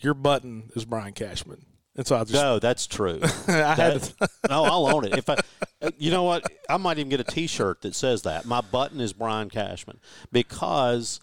[0.00, 1.64] Your button is Brian Cashman.
[1.94, 3.20] And so I just, No, that's true.
[3.22, 3.26] I
[3.74, 5.16] That- to, no, I'll own it.
[5.18, 5.36] If I,
[5.98, 8.46] you know what, I might even get a T-shirt that says that.
[8.46, 10.00] My button is Brian Cashman
[10.30, 11.20] because,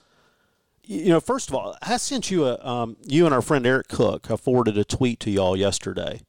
[0.84, 3.88] you know, first of all, I sent you a, um, you and our friend Eric
[3.88, 4.30] Cook.
[4.30, 6.22] I forwarded a tweet to y'all yesterday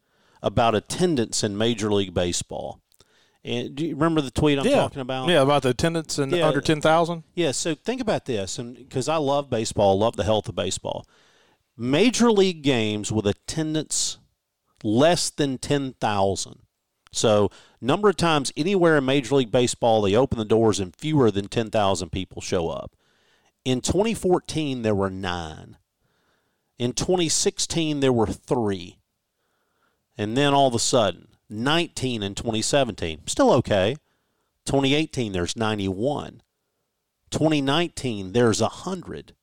[0.42, 2.80] about attendance in Major League Baseball.
[3.44, 5.28] And do you remember the tweet I'm yeah, talking about?
[5.28, 6.46] Yeah, about the attendance and Yeah.
[6.46, 7.24] under 10,000.
[7.34, 11.06] Yeah, so think about this, and because I love baseball, love the health of baseball.
[11.76, 14.18] Major league games with attendance
[14.82, 16.60] less than ten thousand.
[17.12, 21.30] So number of times anywhere in Major League Baseball they open the doors and fewer
[21.30, 22.94] than ten thousand people show up.
[23.64, 25.76] In 2014 there were nine.
[26.78, 28.98] In 2016 there were three.
[30.16, 33.96] And then all of a sudden, 19 in 2017, still okay.
[34.66, 36.42] 2018 there's 91.
[37.30, 39.34] 2019, there's 100.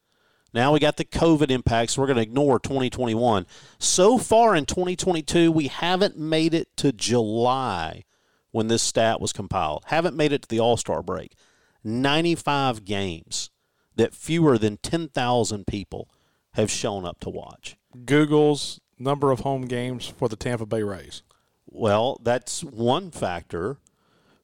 [0.57, 1.99] Now we got the COVID impacts.
[1.99, 3.45] We're going to ignore 2021.
[3.77, 8.05] So far in 2022, we haven't made it to July
[8.49, 9.83] when this stat was compiled.
[9.85, 11.35] Haven't made it to the All Star break.
[11.83, 13.51] 95 games
[13.97, 16.09] that fewer than 10,000 people
[16.53, 17.77] have shown up to watch.
[18.05, 21.21] Google's number of home games for the Tampa Bay Rays.
[21.67, 23.77] Well, that's one factor.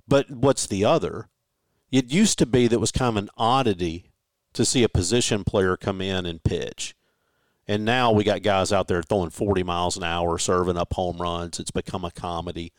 [0.08, 1.30] But what's the other?
[1.92, 4.12] It used to be that was kind of an oddity
[4.54, 6.96] to see a position player come in and pitch.
[7.68, 11.18] And now we got guys out there throwing 40 miles an hour, serving up home
[11.18, 11.60] runs.
[11.60, 12.74] It's become a comedy.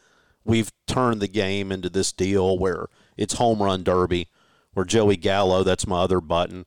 [0.44, 4.28] We've turned the game into this deal where it's home run derby,
[4.74, 6.66] where Joey Gallo, that's my other button,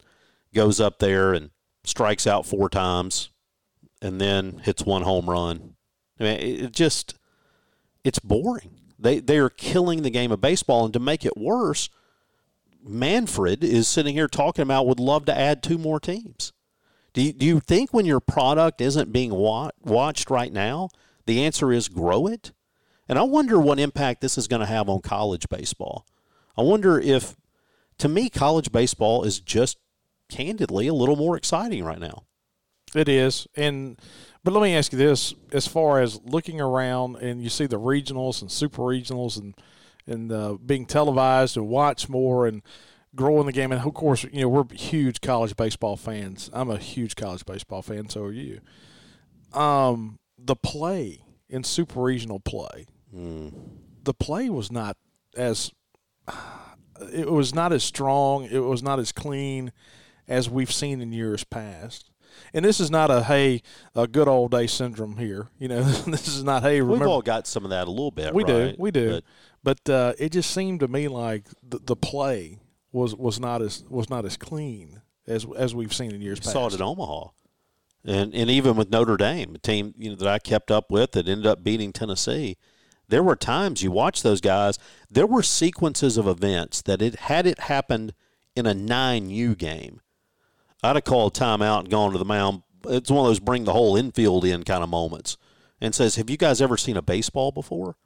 [0.53, 1.51] goes up there and
[1.83, 3.29] strikes out four times
[4.01, 5.75] and then hits one home run.
[6.19, 7.15] I mean, it just
[8.03, 8.71] it's boring.
[8.99, 11.89] They they are killing the game of baseball, and to make it worse,
[12.83, 16.53] Manfred is sitting here talking about would love to add two more teams.
[17.13, 20.89] Do you, do you think when your product isn't being wa- watched right now,
[21.25, 22.51] the answer is grow it?
[23.09, 26.05] And I wonder what impact this is going to have on college baseball.
[26.57, 27.35] I wonder if,
[27.99, 29.77] to me, college baseball is just
[30.29, 32.23] candidly a little more exciting right now.
[32.95, 33.99] It is, and
[34.43, 37.79] but let me ask you this: as far as looking around, and you see the
[37.79, 39.53] regionals and super regionals, and
[40.07, 42.61] and uh, being televised and watched more, and
[43.15, 46.49] growing the game, and of course, you know we're huge college baseball fans.
[46.53, 48.61] I'm a huge college baseball fan, so are you.
[49.53, 52.85] Um, the play in super regional play,
[54.03, 54.97] the play was not
[55.35, 55.71] as
[57.13, 58.45] it was not as strong.
[58.45, 59.71] It was not as clean
[60.27, 62.11] as we've seen in years past.
[62.53, 63.61] And this is not a hey,
[63.95, 65.47] a good old day syndrome here.
[65.57, 66.81] You know, this is not hey.
[66.81, 68.33] Remember, We've all got some of that a little bit.
[68.33, 69.11] we do, we do.
[69.11, 69.23] But
[69.63, 72.59] But, uh, it just seemed to me like the, the play
[72.91, 76.43] was was not as was not as clean as as we've seen in years You
[76.43, 76.53] past.
[76.53, 77.29] saw it at Omaha,
[78.05, 81.11] and and even with Notre Dame, a team you know that I kept up with
[81.11, 82.57] that ended up beating Tennessee.
[83.09, 84.79] There were times you watch those guys.
[85.11, 88.13] There were sequences of events that it had it happened
[88.55, 90.01] in a nine U game.
[90.81, 92.63] I'd have called timeout and gone to the mound.
[92.85, 95.37] It's one of those bring the whole infield in kind of moments,
[95.81, 97.97] and says, "Have you guys ever seen a baseball before?"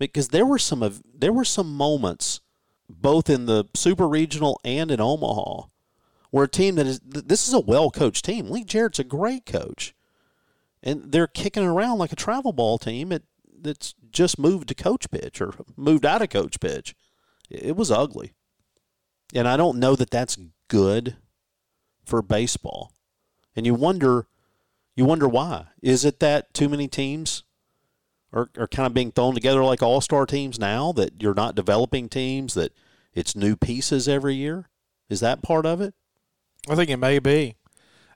[0.00, 2.40] Because there were some of there were some moments,
[2.88, 5.66] both in the super regional and in Omaha,
[6.30, 8.48] where a team that is this is a well coached team.
[8.48, 9.94] Link Jarrett's a great coach,
[10.82, 13.24] and they're kicking around like a travel ball team that
[13.60, 16.96] that's just moved to coach pitch or moved out of coach pitch.
[17.50, 18.32] It was ugly,
[19.34, 21.18] and I don't know that that's good
[22.06, 22.94] for baseball.
[23.54, 24.28] And you wonder,
[24.96, 25.66] you wonder why.
[25.82, 27.42] Is it that too many teams
[28.32, 30.92] are, are kind of being thrown together like all star teams now?
[30.92, 32.72] That you're not developing teams that
[33.12, 34.68] it's new pieces every year.
[35.08, 35.94] Is that part of it?
[36.68, 37.56] I think it may be.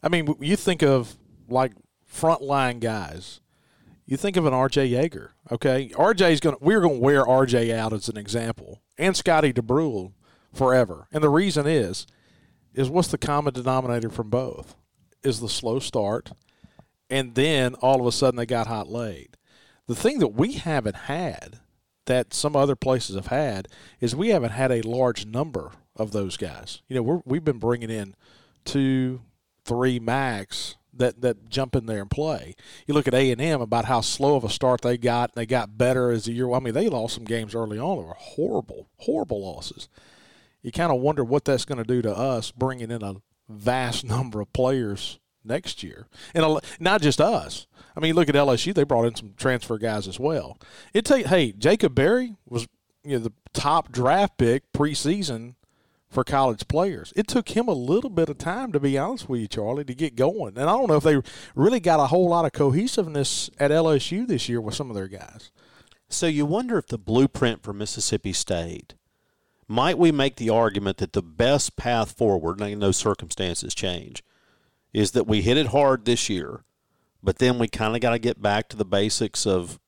[0.03, 1.17] I mean, you think of
[1.49, 1.73] like
[2.11, 3.41] frontline guys.
[4.07, 5.89] You think of an RJ Yeager, okay?
[5.95, 8.83] RJ's going to we're going to wear RJ out as an example.
[8.99, 10.13] And Scotty Dubrule
[10.53, 11.09] forever.
[11.11, 12.07] And the reason is
[12.75, 14.77] is what's the common denominator from both?
[15.23, 16.33] Is the slow start
[17.11, 19.37] and then all of a sudden they got hot late.
[19.87, 21.61] The thing that we haven't had
[22.07, 23.69] that some other places have had
[24.01, 26.83] is we haven't had a large number of those guys.
[26.89, 28.15] You know, we're, we've been bringing in
[28.65, 29.23] two,
[29.65, 32.55] three max that that jump in there and play.
[32.87, 35.41] You look at A and M about how slow of a start they got, and
[35.41, 36.51] they got better as the year.
[36.53, 39.89] I mean, they lost some games early on that were horrible, horrible losses.
[40.63, 43.17] You kind of wonder what that's going to do to us, bringing in a
[43.49, 47.67] vast number of players next year, and not just us.
[47.97, 50.59] I mean, look at LSU; they brought in some transfer guys as well.
[50.93, 52.67] It take hey, Jacob Berry was
[53.05, 55.55] you know the top draft pick preseason
[56.09, 57.13] for college players.
[57.17, 59.95] It took him a little bit of time, to be honest with you, Charlie, to
[59.95, 60.57] get going.
[60.57, 61.21] And I don't know if they
[61.55, 65.09] really got a whole lot of cohesiveness at LSU this year with some of their
[65.09, 65.51] guys.
[66.09, 68.95] So you wonder if the blueprint for Mississippi State
[69.67, 74.23] might we make the argument that the best path forward, and no circumstances change,
[74.95, 76.65] is that we hit it hard this year,
[77.23, 79.79] but then we kind of got to get back to the basics of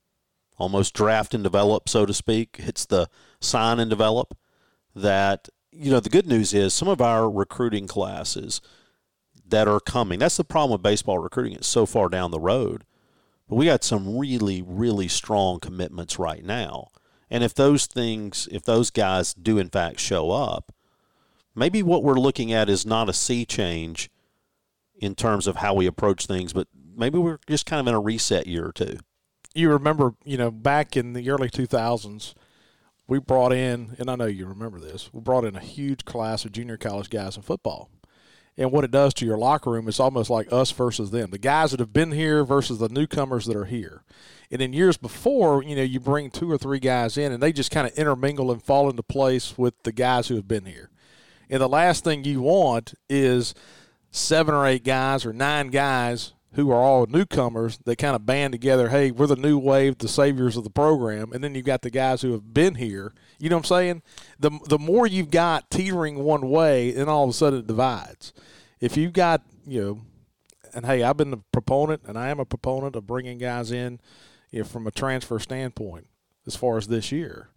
[0.59, 2.57] almost draft and develop, so to speak.
[2.59, 3.09] It's the
[3.41, 4.37] sign and develop
[4.95, 8.61] that you know, the good news is some of our recruiting classes
[9.47, 10.19] that are coming.
[10.19, 11.55] That's the problem with baseball recruiting.
[11.55, 12.85] It's so far down the road.
[13.49, 16.89] But we got some really, really strong commitments right now.
[17.31, 20.73] And if those things, if those guys do in fact show up,
[21.55, 24.11] maybe what we're looking at is not a sea change
[24.99, 28.01] in terms of how we approach things, but maybe we're just kind of in a
[28.01, 28.99] reset year or two.
[29.55, 32.35] You remember, you know, back in the early 2000s,
[33.09, 36.45] we brought in, and I know you remember this, we brought in a huge class
[36.45, 37.89] of junior college guys in football.
[38.59, 41.31] And what it does to your locker room is almost like us versus them.
[41.31, 44.03] The guys that have been here versus the newcomers that are here.
[44.51, 47.53] And in years before, you know, you bring two or three guys in and they
[47.53, 50.91] just kind of intermingle and fall into place with the guys who have been here.
[51.51, 53.55] And the last thing you want is
[54.17, 58.53] seven or eight guys or nine guys who are all newcomers that kind of band
[58.53, 61.83] together, hey, we're the new wave, the saviors of the program, and then you've got
[61.83, 63.13] the guys who have been here.
[63.39, 64.03] You know what I'm saying?
[64.39, 68.33] The the more you've got teetering one way, then all of a sudden it divides.
[68.81, 70.01] If you've got, you know,
[70.75, 74.01] and hey, I've been the proponent, and I am a proponent of bringing guys in
[74.51, 76.07] you know, from a transfer standpoint
[76.47, 77.51] as far as this year.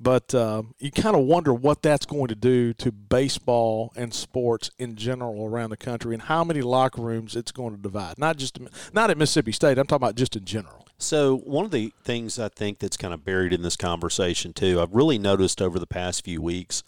[0.00, 4.70] But uh, you kind of wonder what that's going to do to baseball and sports
[4.78, 8.16] in general around the country, and how many locker rooms it's going to divide.
[8.16, 8.58] Not just
[8.92, 9.76] not at Mississippi State.
[9.76, 10.86] I'm talking about just in general.
[10.98, 14.80] So one of the things I think that's kind of buried in this conversation too,
[14.80, 16.84] I've really noticed over the past few weeks,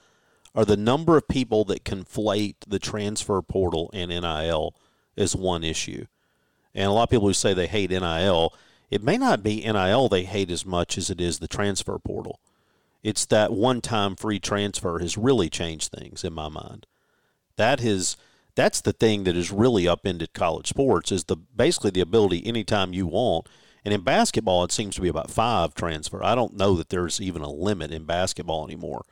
[0.55, 4.75] are the number of people that conflate the transfer portal and NIL
[5.17, 6.07] as one issue.
[6.75, 8.55] And a lot of people who say they hate NIL,
[8.91, 12.39] it may not be NIL they hate as much as it is the transfer portal
[13.03, 16.87] it's that one time free transfer has really changed things in my mind.
[17.57, 18.17] That has
[18.57, 22.93] that's the thing that has really upended college sports is the basically the ability anytime
[22.93, 23.49] you want.
[23.85, 26.23] And in basketball it seems to be about five transfer.
[26.23, 29.05] I don't know that there's even a limit in basketball anymore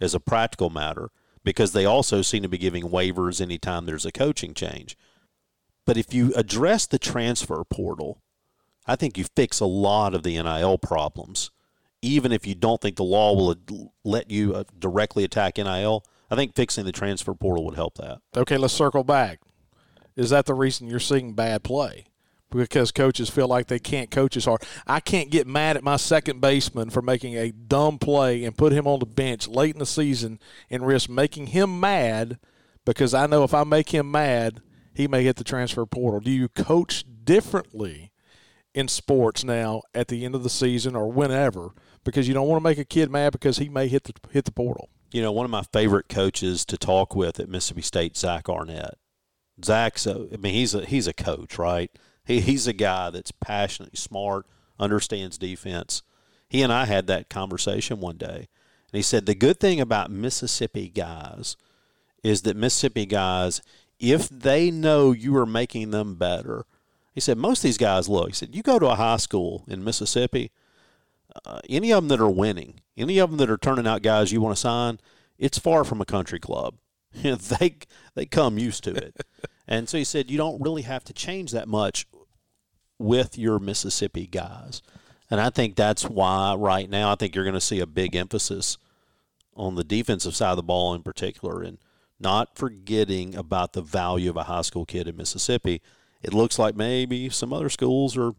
[0.00, 1.10] as a practical matter
[1.42, 4.96] because they also seem to be giving waivers anytime there's a coaching change.
[5.84, 8.22] But if you address the transfer portal,
[8.86, 11.50] I think you fix a lot of the NIL problems
[12.04, 13.56] even if you don't think the law will
[14.04, 18.18] let you uh, directly attack NIL, I think fixing the transfer portal would help that.
[18.36, 19.40] Okay, let's circle back.
[20.14, 22.04] Is that the reason you're seeing bad play?
[22.50, 24.62] Because coaches feel like they can't coach as hard.
[24.86, 28.72] I can't get mad at my second baseman for making a dumb play and put
[28.72, 30.38] him on the bench late in the season
[30.70, 32.38] and risk making him mad
[32.84, 34.60] because I know if I make him mad,
[34.92, 36.20] he may hit the transfer portal.
[36.20, 38.12] Do you coach differently
[38.74, 41.70] in sports now at the end of the season or whenever
[42.04, 44.44] because you don't want to make a kid mad because he may hit the hit
[44.44, 44.88] the portal.
[45.10, 48.98] You know, one of my favorite coaches to talk with at Mississippi State, Zach Arnett.
[49.64, 51.90] Zach's, a, I mean, he's a he's a coach, right?
[52.24, 54.46] He, he's a guy that's passionate, smart,
[54.78, 56.02] understands defense.
[56.48, 60.10] He and I had that conversation one day, and he said the good thing about
[60.10, 61.56] Mississippi guys
[62.22, 63.60] is that Mississippi guys,
[64.00, 66.64] if they know you are making them better,
[67.12, 68.28] he said most of these guys look.
[68.28, 70.50] He said you go to a high school in Mississippi
[71.44, 74.32] uh, any of them that are winning, any of them that are turning out guys
[74.32, 75.00] you want to sign,
[75.38, 76.76] it's far from a country club.
[77.22, 77.76] they
[78.14, 79.16] they come used to it,
[79.68, 82.06] and so he said you don't really have to change that much
[82.98, 84.82] with your Mississippi guys,
[85.30, 88.16] and I think that's why right now I think you're going to see a big
[88.16, 88.78] emphasis
[89.54, 91.78] on the defensive side of the ball in particular, and
[92.18, 95.82] not forgetting about the value of a high school kid in Mississippi.
[96.22, 98.34] It looks like maybe some other schools are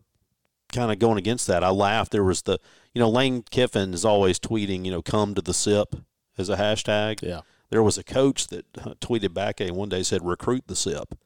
[0.76, 1.64] kind of going against that.
[1.64, 2.12] I laughed.
[2.12, 2.60] There was the,
[2.94, 5.96] you know, Lane Kiffin is always tweeting, you know, come to the SIP
[6.38, 7.22] as a hashtag.
[7.22, 7.42] Yeah.
[7.70, 11.18] There was a coach that uh, tweeted back and one day said, recruit the SIP.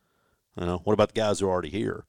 [0.59, 2.05] You know, what about the guys who are already here?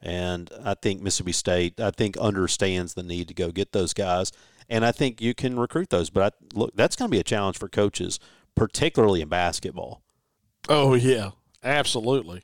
[0.00, 4.30] And I think Mississippi State, I think, understands the need to go get those guys.
[4.68, 6.10] And I think you can recruit those.
[6.10, 8.20] But I, look, that's going to be a challenge for coaches,
[8.54, 10.02] particularly in basketball.
[10.68, 11.30] Oh yeah,
[11.64, 12.42] absolutely.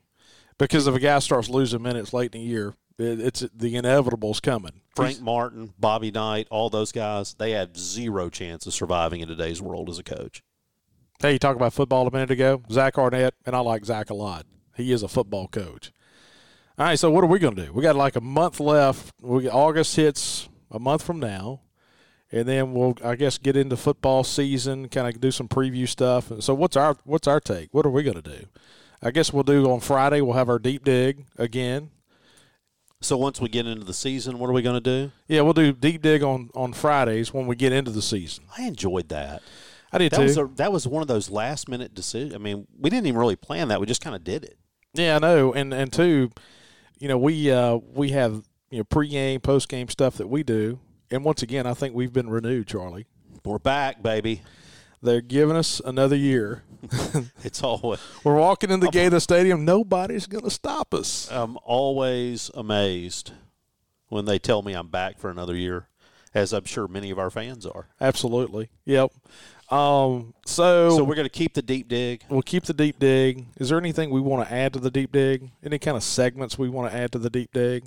[0.59, 4.81] Because if a guy starts losing minutes late in the year, it's the inevitable's coming.
[4.95, 9.61] Frank Martin, Bobby Knight, all those guys, they have zero chance of surviving in today's
[9.61, 10.43] world as a coach.
[11.21, 12.63] Hey, you talked about football a minute ago.
[12.71, 14.47] Zach Arnett, and I like Zach a lot.
[14.77, 15.93] He is a football coach.
[16.77, 17.73] All right, so what are we going to do?
[17.73, 19.13] We got like a month left.
[19.21, 21.61] We August hits a month from now,
[22.33, 26.33] and then we'll I guess get into football season, kind of do some preview stuff.
[26.33, 27.73] And so what's our what's our take?
[27.73, 28.47] What are we going to do?
[29.01, 30.21] I guess we'll do on Friday.
[30.21, 31.91] We'll have our deep dig again.
[33.05, 35.13] So once we get into the season, what are we going to do?
[35.29, 38.45] Yeah, we'll do deep dig on on Fridays when we get into the season.
[38.57, 39.43] I enjoyed that.
[39.93, 40.23] I did That too.
[40.25, 42.35] was a, that was one of those last minute decisions.
[42.35, 43.81] I mean, we didn't even really plan that.
[43.81, 44.59] We just kind of did it.
[44.95, 46.31] Yeah, I know, and and two,
[46.99, 50.79] you know, we uh, we have you know pregame, postgame stuff that we do,
[51.11, 53.07] and once again, I think we've been renewed, Charlie.
[53.45, 54.43] We're back, baby.
[55.05, 56.63] They're giving us another year.
[57.45, 59.65] It's always We're walking in the gate of the stadium.
[59.65, 61.29] Nobody's going to stop us.
[61.31, 63.33] I'm always amazed
[64.09, 65.89] when they tell me I'm back for another year,
[66.33, 67.89] as I'm sure many of our fans are.
[68.01, 68.71] Absolutely.
[68.87, 69.13] Yep.
[69.71, 72.23] Um, so, So we're going to keep the deep dig.
[72.29, 73.47] we'll keep the deep dig.
[73.59, 75.51] Is there anything we want to add to the deep dig?
[75.63, 77.85] Any kind of segments we want to add to the deep dig?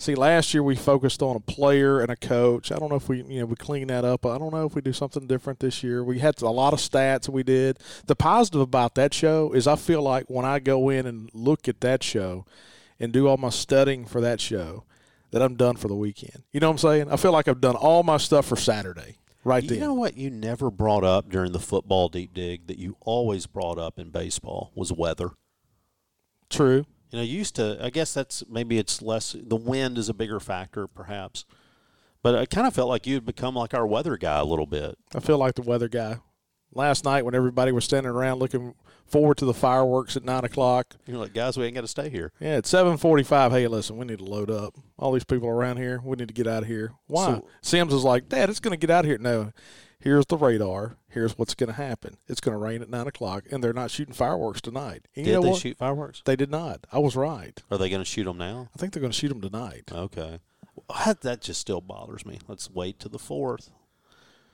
[0.00, 2.72] See, last year we focused on a player and a coach.
[2.72, 4.24] I don't know if we, you know, we clean that up.
[4.24, 6.02] I don't know if we do something different this year.
[6.02, 7.78] We had a lot of stats we did.
[8.06, 11.68] The positive about that show is I feel like when I go in and look
[11.68, 12.46] at that show
[12.98, 14.84] and do all my studying for that show,
[15.32, 16.44] that I'm done for the weekend.
[16.50, 17.12] You know what I'm saying?
[17.12, 19.80] I feel like I've done all my stuff for Saturday right You then.
[19.80, 23.78] know what you never brought up during the football deep dig that you always brought
[23.78, 25.32] up in baseball was weather.
[26.48, 26.86] True.
[27.10, 27.78] You know, you used to.
[27.82, 29.34] I guess that's maybe it's less.
[29.38, 31.44] The wind is a bigger factor, perhaps.
[32.22, 34.96] But I kind of felt like you'd become like our weather guy a little bit.
[35.14, 36.18] I feel like the weather guy.
[36.72, 40.94] Last night, when everybody was standing around looking forward to the fireworks at nine o'clock,
[41.04, 42.30] You're like, guys, we ain't got to stay here.
[42.38, 43.50] yeah, at seven forty-five.
[43.50, 44.76] Hey, listen, we need to load up.
[44.96, 46.92] All these people around here, we need to get out of here.
[47.08, 47.26] Why?
[47.26, 49.18] So- Sims is like, Dad, it's going to get out of here.
[49.18, 49.50] No,
[49.98, 50.96] here's the radar.
[51.10, 52.16] Here's what's going to happen.
[52.28, 55.08] It's going to rain at nine o'clock, and they're not shooting fireworks tonight.
[55.16, 55.60] And you Did know they what?
[55.60, 56.22] shoot fireworks?
[56.24, 56.86] They did not.
[56.92, 57.60] I was right.
[57.70, 58.68] Are they going to shoot them now?
[58.74, 59.90] I think they're going to shoot them tonight.
[59.92, 60.38] Okay.
[60.76, 62.38] Well, that, that just still bothers me.
[62.46, 63.70] Let's wait to the fourth.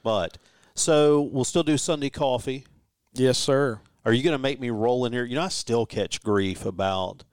[0.02, 0.38] But
[0.74, 2.64] so we'll still do Sunday coffee.
[3.12, 3.80] Yes, sir.
[4.04, 5.24] Are you going to make me roll in here?
[5.24, 7.24] You know, I still catch grief about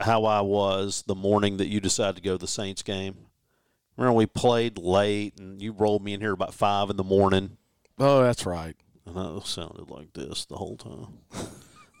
[0.00, 3.16] how I was the morning that you decided to go to the Saints game.
[3.96, 7.57] Remember, we played late, and you rolled me in here about five in the morning,
[7.98, 8.76] Oh, that's right.
[9.06, 11.18] and I sounded like this the whole time.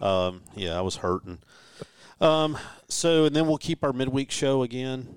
[0.00, 1.38] um, yeah, I was hurting.
[2.20, 5.14] Um, so, and then we'll keep our midweek show again.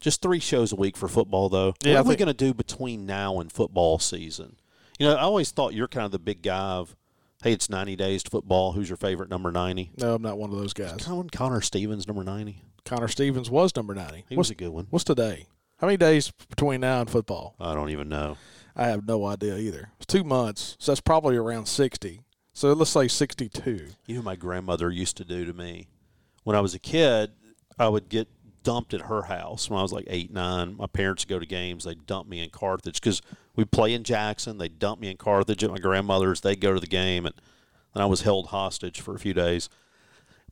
[0.00, 1.74] Just three shows a week for football, though.
[1.82, 4.56] Yeah, I what are we think- going to do between now and football season?
[4.98, 6.96] You know, I always thought you're kind of the big guy of,
[7.42, 8.72] hey, it's 90 days to football.
[8.72, 9.92] Who's your favorite number 90?
[9.98, 10.96] No, I'm not one of those guys.
[11.04, 12.62] Colin Connor Stevens, number 90.
[12.84, 14.24] Connor Stevens was number ninety.
[14.30, 14.86] He what's, was a good one.
[14.88, 15.46] what's today?
[15.76, 17.54] How many days between now and football?
[17.60, 18.38] I don't even know.
[18.78, 19.90] I have no idea either.
[19.96, 22.22] It's two months, so that's probably around sixty.
[22.54, 23.88] So let's say sixty-two.
[24.06, 25.88] You know, my grandmother used to do to me
[26.44, 27.32] when I was a kid.
[27.78, 28.28] I would get
[28.62, 30.76] dumped at her house when I was like eight, nine.
[30.76, 31.84] My parents would go to games.
[31.84, 33.22] They'd dump me in Carthage because
[33.56, 34.58] we play in Jackson.
[34.58, 36.40] They'd dump me in Carthage at my grandmother's.
[36.40, 37.34] They'd go to the game, and
[37.94, 39.68] then I was held hostage for a few days.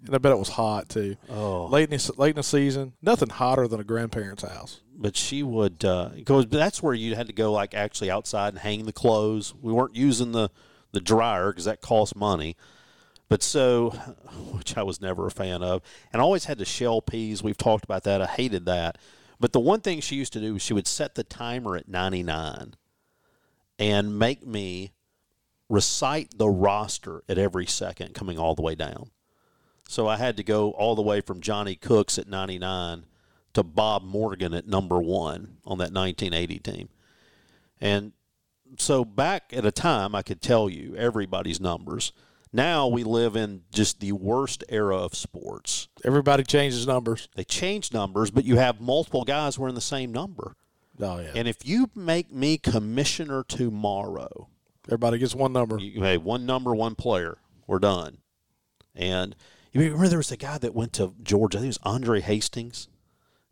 [0.04, 1.16] And I bet it was hot too.
[1.28, 4.80] Oh, Late in the, late in the season, nothing hotter than a grandparent's house.
[4.98, 6.10] But she would uh,
[6.48, 9.54] that's where you had to go, like actually outside and hang the clothes.
[9.60, 10.50] We weren't using the
[10.92, 12.56] the dryer because that cost money.
[13.28, 13.90] But so,
[14.52, 15.82] which I was never a fan of,
[16.12, 17.42] and I always had to shell peas.
[17.42, 18.22] We've talked about that.
[18.22, 18.98] I hated that.
[19.38, 21.88] But the one thing she used to do was she would set the timer at
[21.88, 22.74] ninety nine,
[23.78, 24.92] and make me
[25.68, 29.10] recite the roster at every second coming all the way down.
[29.88, 33.04] So I had to go all the way from Johnny Cooks at 99
[33.56, 36.88] to Bob Morgan at number one on that 1980 team.
[37.80, 38.12] And
[38.76, 42.12] so back at a time, I could tell you everybody's numbers.
[42.52, 45.88] Now we live in just the worst era of sports.
[46.04, 47.30] Everybody changes numbers.
[47.34, 50.54] They change numbers, but you have multiple guys wearing the same number.
[51.00, 51.32] Oh yeah.
[51.34, 54.48] And if you make me commissioner tomorrow,
[54.86, 55.78] Everybody gets one number.
[55.78, 57.38] you hey, one number, one player.
[57.66, 58.18] We're done.
[58.94, 59.34] And
[59.72, 61.56] you remember there was a guy that went to Georgia.
[61.56, 62.88] I think it was Andre Hastings.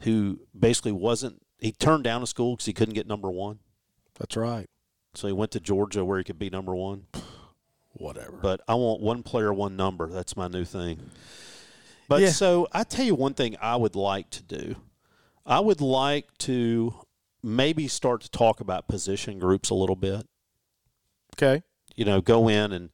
[0.01, 1.41] Who basically wasn't.
[1.59, 3.59] He turned down a school because he couldn't get number one.
[4.19, 4.67] That's right.
[5.15, 7.07] So he went to Georgia where he could be number one.
[7.93, 8.39] Whatever.
[8.43, 10.09] But I want one player, one number.
[10.09, 10.99] That's my new thing.
[12.09, 12.31] But Yeah.
[12.31, 14.77] so I tell you one thing I would like to do.
[15.47, 16.95] I would like to
[17.43, 20.27] maybe start to talk about position groups a little bit.
[21.37, 21.63] okay.
[21.95, 22.91] You know, go in and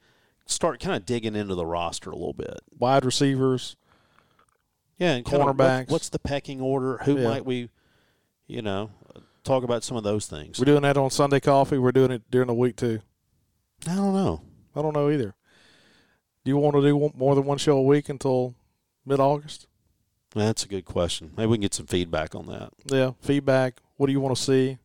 [0.46, 2.60] start kind of digging into the roster a little bit.
[2.78, 3.76] Wide receivers.
[5.00, 5.90] Yeah, and kinda what- Cornerbacks.
[5.90, 6.98] what's the pecking order?
[6.98, 7.24] Who Yeah.
[7.28, 7.70] might we,
[8.46, 8.90] you know,
[9.42, 10.58] talk about some of those things?
[10.60, 11.78] We're doing that on Sunday Coffee.
[11.78, 13.00] We're doing it during the week too.
[13.88, 14.42] I don't know.
[14.76, 15.34] I don't know either.
[16.44, 18.54] Do you want to do more than one show a week until
[19.04, 19.66] mid August?
[20.34, 21.32] That's a good question.
[21.36, 22.70] Maybe we can get some feedback on that.
[22.86, 23.12] Yeah.
[23.20, 23.80] Feedback.
[23.96, 24.78] What do you want to see?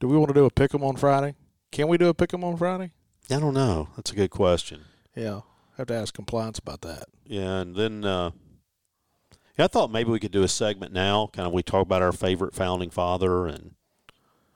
[0.00, 1.34] Do we want to do a pick 'em on Friday?
[1.70, 2.90] Can we do a pick 'em on Friday?
[3.30, 3.88] I don't know.
[3.96, 4.82] That's a good question.
[5.14, 5.42] Yeah.
[5.76, 7.04] Have to ask compliance about that.
[7.26, 8.30] Yeah, and then uh,
[9.56, 11.30] yeah, I thought maybe we could do a segment now.
[11.32, 13.72] Kind of, we talk about our favorite founding father, and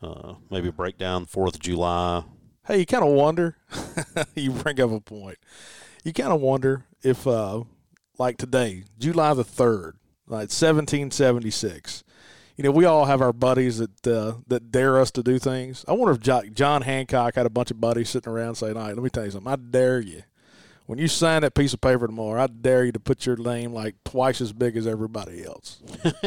[0.03, 2.25] uh, maybe break down Fourth of July.
[2.67, 3.57] Hey, you kind of wonder.
[4.35, 5.39] you bring up a point.
[6.05, 7.65] You kind of wonder if, uh,
[8.19, 9.97] like today, July the third,
[10.27, 12.05] like seventeen seventy six.
[12.57, 15.83] You know, we all have our buddies that uh, that dare us to do things.
[15.89, 18.95] I wonder if John Hancock had a bunch of buddies sitting around saying, "All right,
[18.95, 19.51] let me tell you something.
[19.51, 20.25] I dare you.
[20.91, 23.73] When you sign that piece of paper tomorrow, I dare you to put your name
[23.73, 25.81] like twice as big as everybody else."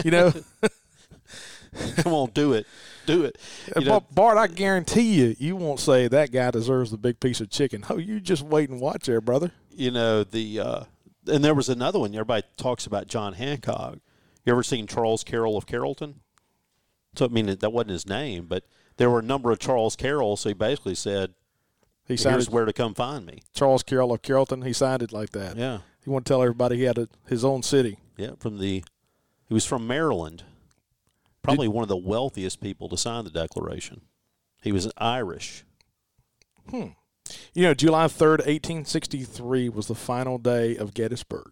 [0.06, 0.32] You know,
[1.98, 2.66] Come on, do it,
[3.06, 3.38] do it.
[3.78, 7.42] You know, Bart, I guarantee you, you won't say that guy deserves the big piece
[7.42, 7.84] of chicken.
[7.90, 9.52] Oh, you just wait and watch there, brother.
[9.70, 10.84] you know the, uh,
[11.28, 12.14] and there was another one.
[12.14, 13.98] Everybody talks about John Hancock.
[14.46, 16.22] You ever seen Charles Carroll of Carrollton?
[17.16, 18.64] So I mean that wasn't his name, but
[18.96, 20.40] there were a number of Charles Carrolls.
[20.40, 21.34] So he basically said,
[22.08, 24.62] He signed "Here's where to come find me." Charles Carroll of Carrollton.
[24.64, 25.56] He signed it like that.
[25.56, 28.00] Yeah, He wanted to tell everybody he had a, his own city.
[28.18, 28.84] Yeah, from the
[29.48, 30.44] he was from Maryland.
[31.42, 34.02] Probably one of the wealthiest people to sign the Declaration.
[34.62, 35.66] He was Irish.
[36.70, 36.88] Hmm.
[37.54, 41.52] You know, July 3rd, 1863 was the final day of Gettysburg.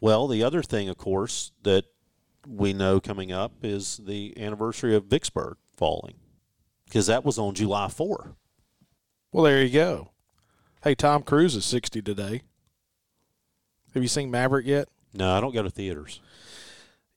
[0.00, 1.84] Well, the other thing, of course, that
[2.46, 6.14] we know coming up is the anniversary of Vicksburg falling,
[6.86, 8.36] because that was on July 4.
[9.32, 10.10] Well, there you go.
[10.82, 12.42] Hey, Tom Cruise is 60 today.
[13.94, 14.88] Have you seen Maverick yet?
[15.14, 16.20] No, I don't go to theaters.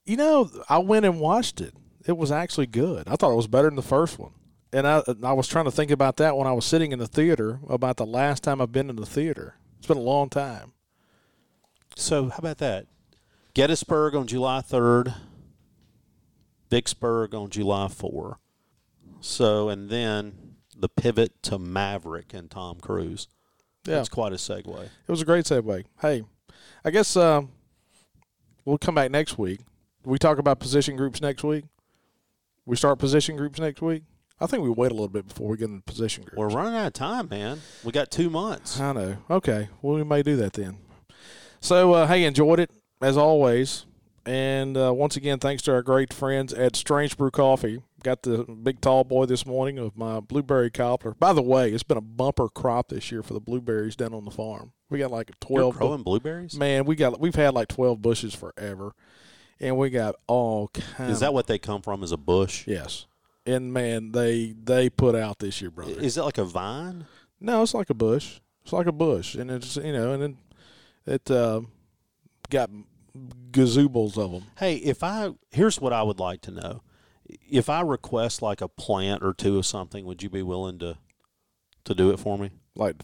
[0.04, 1.74] You know, I went and watched it.
[2.06, 3.08] It was actually good.
[3.08, 4.32] I thought it was better than the first one.
[4.72, 7.06] And I, I was trying to think about that when I was sitting in the
[7.06, 9.56] theater about the last time I've been in the theater.
[9.78, 10.72] It's been a long time.
[11.96, 12.86] So how about that?
[13.54, 15.14] Gettysburg on July 3rd,
[16.70, 18.38] Vicksburg on July 4.
[19.20, 20.43] So, and then
[20.78, 23.28] the pivot to Maverick and Tom Cruise.
[23.86, 23.96] Yeah.
[23.96, 24.84] That's quite a segue.
[24.84, 25.84] It was a great segue.
[26.00, 26.24] Hey,
[26.84, 27.42] I guess uh,
[28.64, 29.60] we'll come back next week.
[30.04, 31.64] We talk about position groups next week.
[32.66, 34.04] We start position groups next week.
[34.40, 36.36] I think we wait a little bit before we get into position groups.
[36.36, 37.60] We're running out of time, man.
[37.84, 38.80] We got two months.
[38.80, 39.16] I know.
[39.30, 39.68] Okay.
[39.80, 40.78] Well, we may do that then.
[41.60, 42.70] So, uh, hey, enjoyed it
[43.00, 43.86] as always.
[44.26, 47.82] And uh, once again, thanks to our great friends at Strange Brew Coffee.
[48.04, 51.14] Got the big tall boy this morning of my blueberry cobbler.
[51.14, 54.26] By the way, it's been a bumper crop this year for the blueberries down on
[54.26, 54.72] the farm.
[54.90, 55.78] We got like You're twelve.
[55.78, 56.54] bu- blueberries?
[56.54, 58.94] Man, we got we've had like twelve bushes forever,
[59.58, 61.12] and we got all kinds.
[61.14, 62.02] Is that what they come from?
[62.02, 62.66] As a bush?
[62.66, 63.06] Yes,
[63.46, 65.98] and man, they they put out this year, brother.
[65.98, 67.06] Is it like a vine?
[67.40, 68.38] No, it's like a bush.
[68.64, 70.36] It's like a bush, and it's you know, and then
[71.06, 71.62] it uh,
[72.50, 72.68] got
[73.50, 74.44] gazoobles of them.
[74.58, 76.82] Hey, if I here's what I would like to know:
[77.50, 80.98] if I request like a plant or two of something, would you be willing to
[81.84, 82.50] to do it for me?
[82.74, 82.96] Like,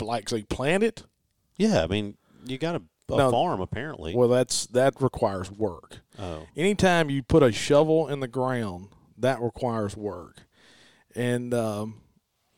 [0.00, 1.04] like say, plant it.
[1.56, 3.30] Yeah, I mean, you got a, a No.
[3.30, 4.14] farm apparently.
[4.14, 6.00] Well, that's that requires work.
[6.18, 8.88] oh, Anytime you put a shovel in the ground,
[9.18, 10.42] that requires work.
[11.14, 12.00] And um,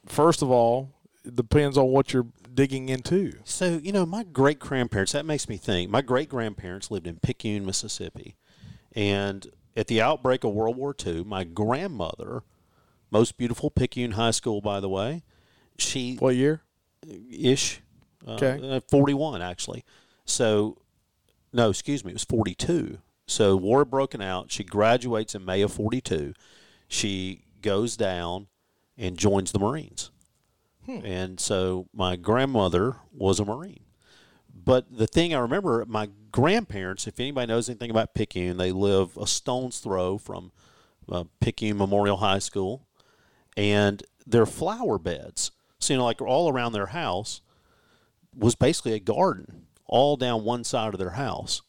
[0.07, 0.91] first of all,
[1.25, 3.33] it depends on what you're digging into.
[3.45, 5.13] so you know, my great grandparents.
[5.13, 5.91] That makes me think.
[5.91, 8.37] My great grandparents lived in Picayune, Mississippi,
[8.95, 9.47] and
[9.77, 12.43] at the outbreak of World War II, my grandmother,
[13.11, 15.23] most beautiful Picayune High School, by the way,
[15.79, 16.63] she What year?
[17.31, 17.81] ish.
[18.27, 18.77] Uh, Okay.
[18.77, 19.85] uh, 41 actually.
[20.25, 20.79] So,
[21.53, 22.99] no, excuse me, it was 42.
[23.27, 24.51] So war had broken out.
[24.51, 26.33] She graduates in May of 42.
[26.89, 28.47] She goes down
[28.97, 30.11] and joins the Marines.
[30.89, 33.81] And so my grandmother was a Marine.
[34.67, 39.17] But the thing I remember, my grandparents, if anybody knows anything about Picayune, they live
[39.17, 40.53] a stone's throw from
[41.11, 42.87] uh, Picayune Memorial High School,
[43.57, 47.41] and their flower beds, so you know, like all around their house,
[48.37, 51.63] was basically a garden, all down one side of their house.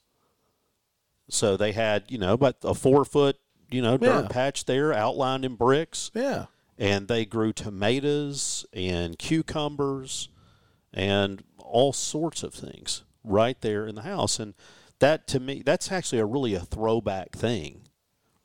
[1.29, 3.37] So they had, you know, about a four foot,
[3.69, 4.27] you know, dirt Yeah.
[4.27, 6.09] patch there outlined in bricks.
[6.15, 6.45] Yeah.
[6.79, 10.29] And they grew tomatoes and cucumbers
[10.93, 14.39] and all sorts of things right there in the house.
[14.39, 14.53] And
[14.99, 17.81] that to me, that's actually a really a throwback thing.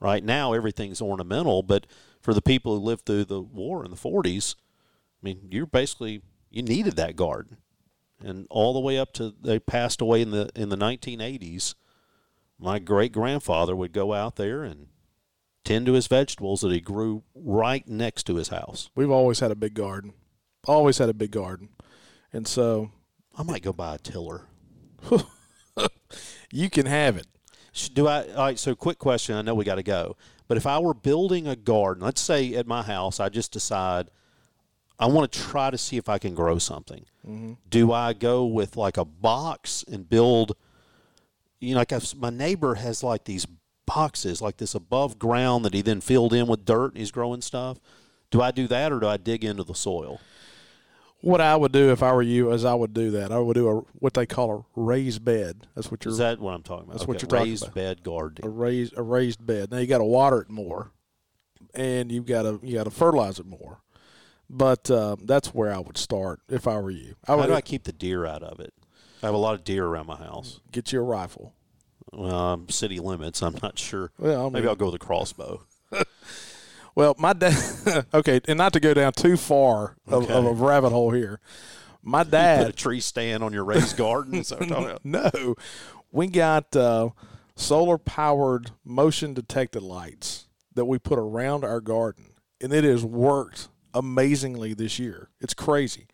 [0.00, 1.86] Right now, everything's ornamental, but
[2.20, 6.22] for the people who lived through the war in the 40s, I mean, you're basically
[6.50, 7.58] you needed that garden,
[8.22, 11.74] and all the way up to they passed away in the in the 1980s.
[12.58, 14.88] My great grandfather would go out there and
[15.64, 18.90] tend to his vegetables that he grew right next to his house.
[18.94, 20.14] We've always had a big garden.
[20.66, 21.70] Always had a big garden.
[22.32, 22.90] And so
[23.36, 24.46] I might go buy a tiller.
[26.52, 27.26] you can have it.
[27.94, 28.26] Do I?
[28.28, 28.58] All right.
[28.58, 29.34] So, quick question.
[29.34, 30.16] I know we got to go,
[30.46, 34.10] but if I were building a garden, let's say at my house, I just decide
[34.98, 37.06] I want to try to see if I can grow something.
[37.26, 37.54] Mm-hmm.
[37.68, 40.52] Do I go with like a box and build?
[41.60, 43.46] You know, like if my neighbor has like these
[43.86, 47.40] boxes, like this above ground that he then filled in with dirt and he's growing
[47.40, 47.78] stuff.
[48.30, 50.20] Do I do that or do I dig into the soil?
[51.22, 53.30] What I would do if I were you is I would do that.
[53.30, 55.68] I would do a what they call a raised bed.
[55.74, 56.94] That's what you're Is that what I'm talking about?
[56.94, 57.74] That's what you're talking raised about.
[57.74, 58.00] bed
[58.42, 59.70] a raised a raised bed.
[59.70, 60.90] Now you got to water it more,
[61.74, 63.78] and you've got to you got to fertilize it more.
[64.50, 67.14] But uh, that's where I would start if I were you.
[67.26, 68.74] I How do I keep the deer out of it?
[69.22, 70.60] I have a lot of deer around my house.
[70.72, 71.54] get you a rifle.
[72.12, 73.42] Well, um, city limits.
[73.42, 74.10] I'm not sure.
[74.18, 75.62] Well, I mean, Maybe I'll go with a crossbow.
[76.94, 78.06] Well, my dad.
[78.14, 80.32] okay, and not to go down too far of, Okay.
[80.32, 81.40] of a rabbit hole here.
[82.02, 82.76] My put a dad.
[82.76, 84.34] tree stand on your raised garden.
[84.36, 85.34] Is that what I'm talking about?
[85.44, 85.54] no,
[86.10, 87.10] we got uh,
[87.56, 93.68] solar powered motion detected lights that we put around our garden, and it has worked
[93.94, 95.28] amazingly this year.
[95.40, 96.06] It's crazy.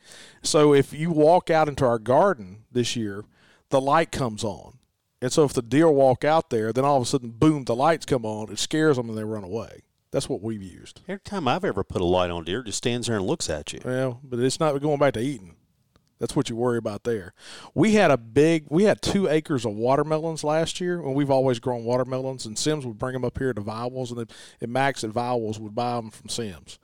[0.42, 3.24] So if you walk out into our garden this year,
[3.70, 4.78] the light comes on.
[5.22, 7.74] And so if the deer walk out there, then all of a sudden, boom, the
[7.76, 8.50] lights come on.
[8.52, 9.82] It scares them and they run away.
[10.10, 11.02] That's what we've used.
[11.06, 13.50] Every time I've ever put a light on deer, it just stands there and looks
[13.50, 13.80] at you.
[13.84, 15.54] Well, but it's not going back to eating.
[16.18, 17.32] That's what you worry about there.
[17.74, 21.60] We had a big, we had two acres of watermelons last year, and we've always
[21.60, 22.44] grown watermelons.
[22.44, 24.30] And Sims would bring them up here to Vowell's, and,
[24.60, 26.78] and Max at Vowell's would buy them from Sims.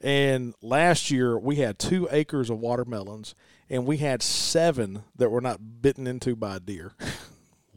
[0.00, 3.34] And last year we had two acres of watermelons,
[3.68, 6.92] and we had seven that were not bitten into by a deer.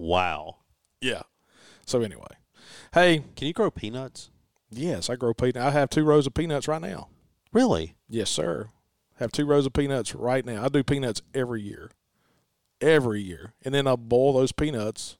[0.02, 0.56] Wow.
[1.02, 1.24] yeah.
[1.86, 2.38] So anyway,
[2.94, 4.30] hey, Can you grow peanuts?
[4.72, 5.58] Yes, I grow peanuts.
[5.58, 7.10] I have two rows of peanuts right now.
[7.52, 7.96] Really?
[8.08, 8.70] Yes, sir.
[9.16, 10.64] Have two rows of peanuts right now.
[10.64, 11.92] I do peanuts every year,
[12.80, 15.18] every year, and then I boil those peanuts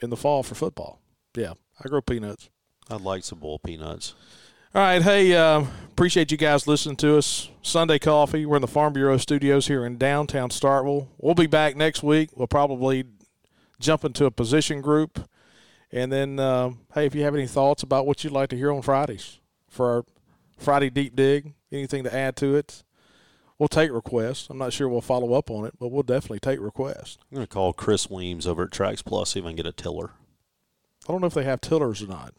[0.00, 1.00] in the fall for football.
[1.36, 2.48] Yeah, I grow peanuts.
[2.90, 4.14] I'd like some boiled peanuts.
[4.74, 7.48] All right, hey, um, appreciate you guys listening to us.
[7.62, 8.44] Sunday Coffee.
[8.44, 11.08] We're in the Farm Bureau studios here in downtown Starkville.
[11.18, 12.30] We'll be back next week.
[12.34, 13.04] We'll probably
[13.80, 15.28] jump into a position group,
[15.96, 18.70] and then um, hey, if you have any thoughts about what you'd like to hear
[18.70, 20.04] on Fridays for our
[20.58, 22.84] Friday deep dig, anything to add to it,
[23.58, 24.48] we'll take requests.
[24.50, 27.16] I'm not sure we'll follow up on it, but we'll definitely take requests.
[27.30, 29.66] I'm going to call Chris Weems over at Trax Plus, see if I can get
[29.66, 30.10] a tiller.
[31.08, 32.34] I don't know if they have tillers or not.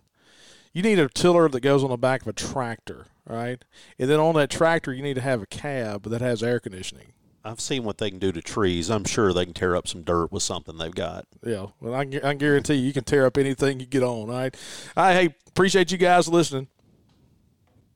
[0.72, 3.64] You need a tiller that goes on the back of a tractor, right?
[3.98, 7.14] And then on that tractor, you need to have a cab that has air conditioning.
[7.48, 8.90] I've seen what they can do to trees.
[8.90, 11.26] I'm sure they can tear up some dirt with something they've got.
[11.46, 14.10] Yeah, well, I, I guarantee you, you can tear up anything you get on.
[14.10, 14.56] All right,
[14.96, 15.14] right.
[15.14, 16.68] Hey, appreciate you guys listening.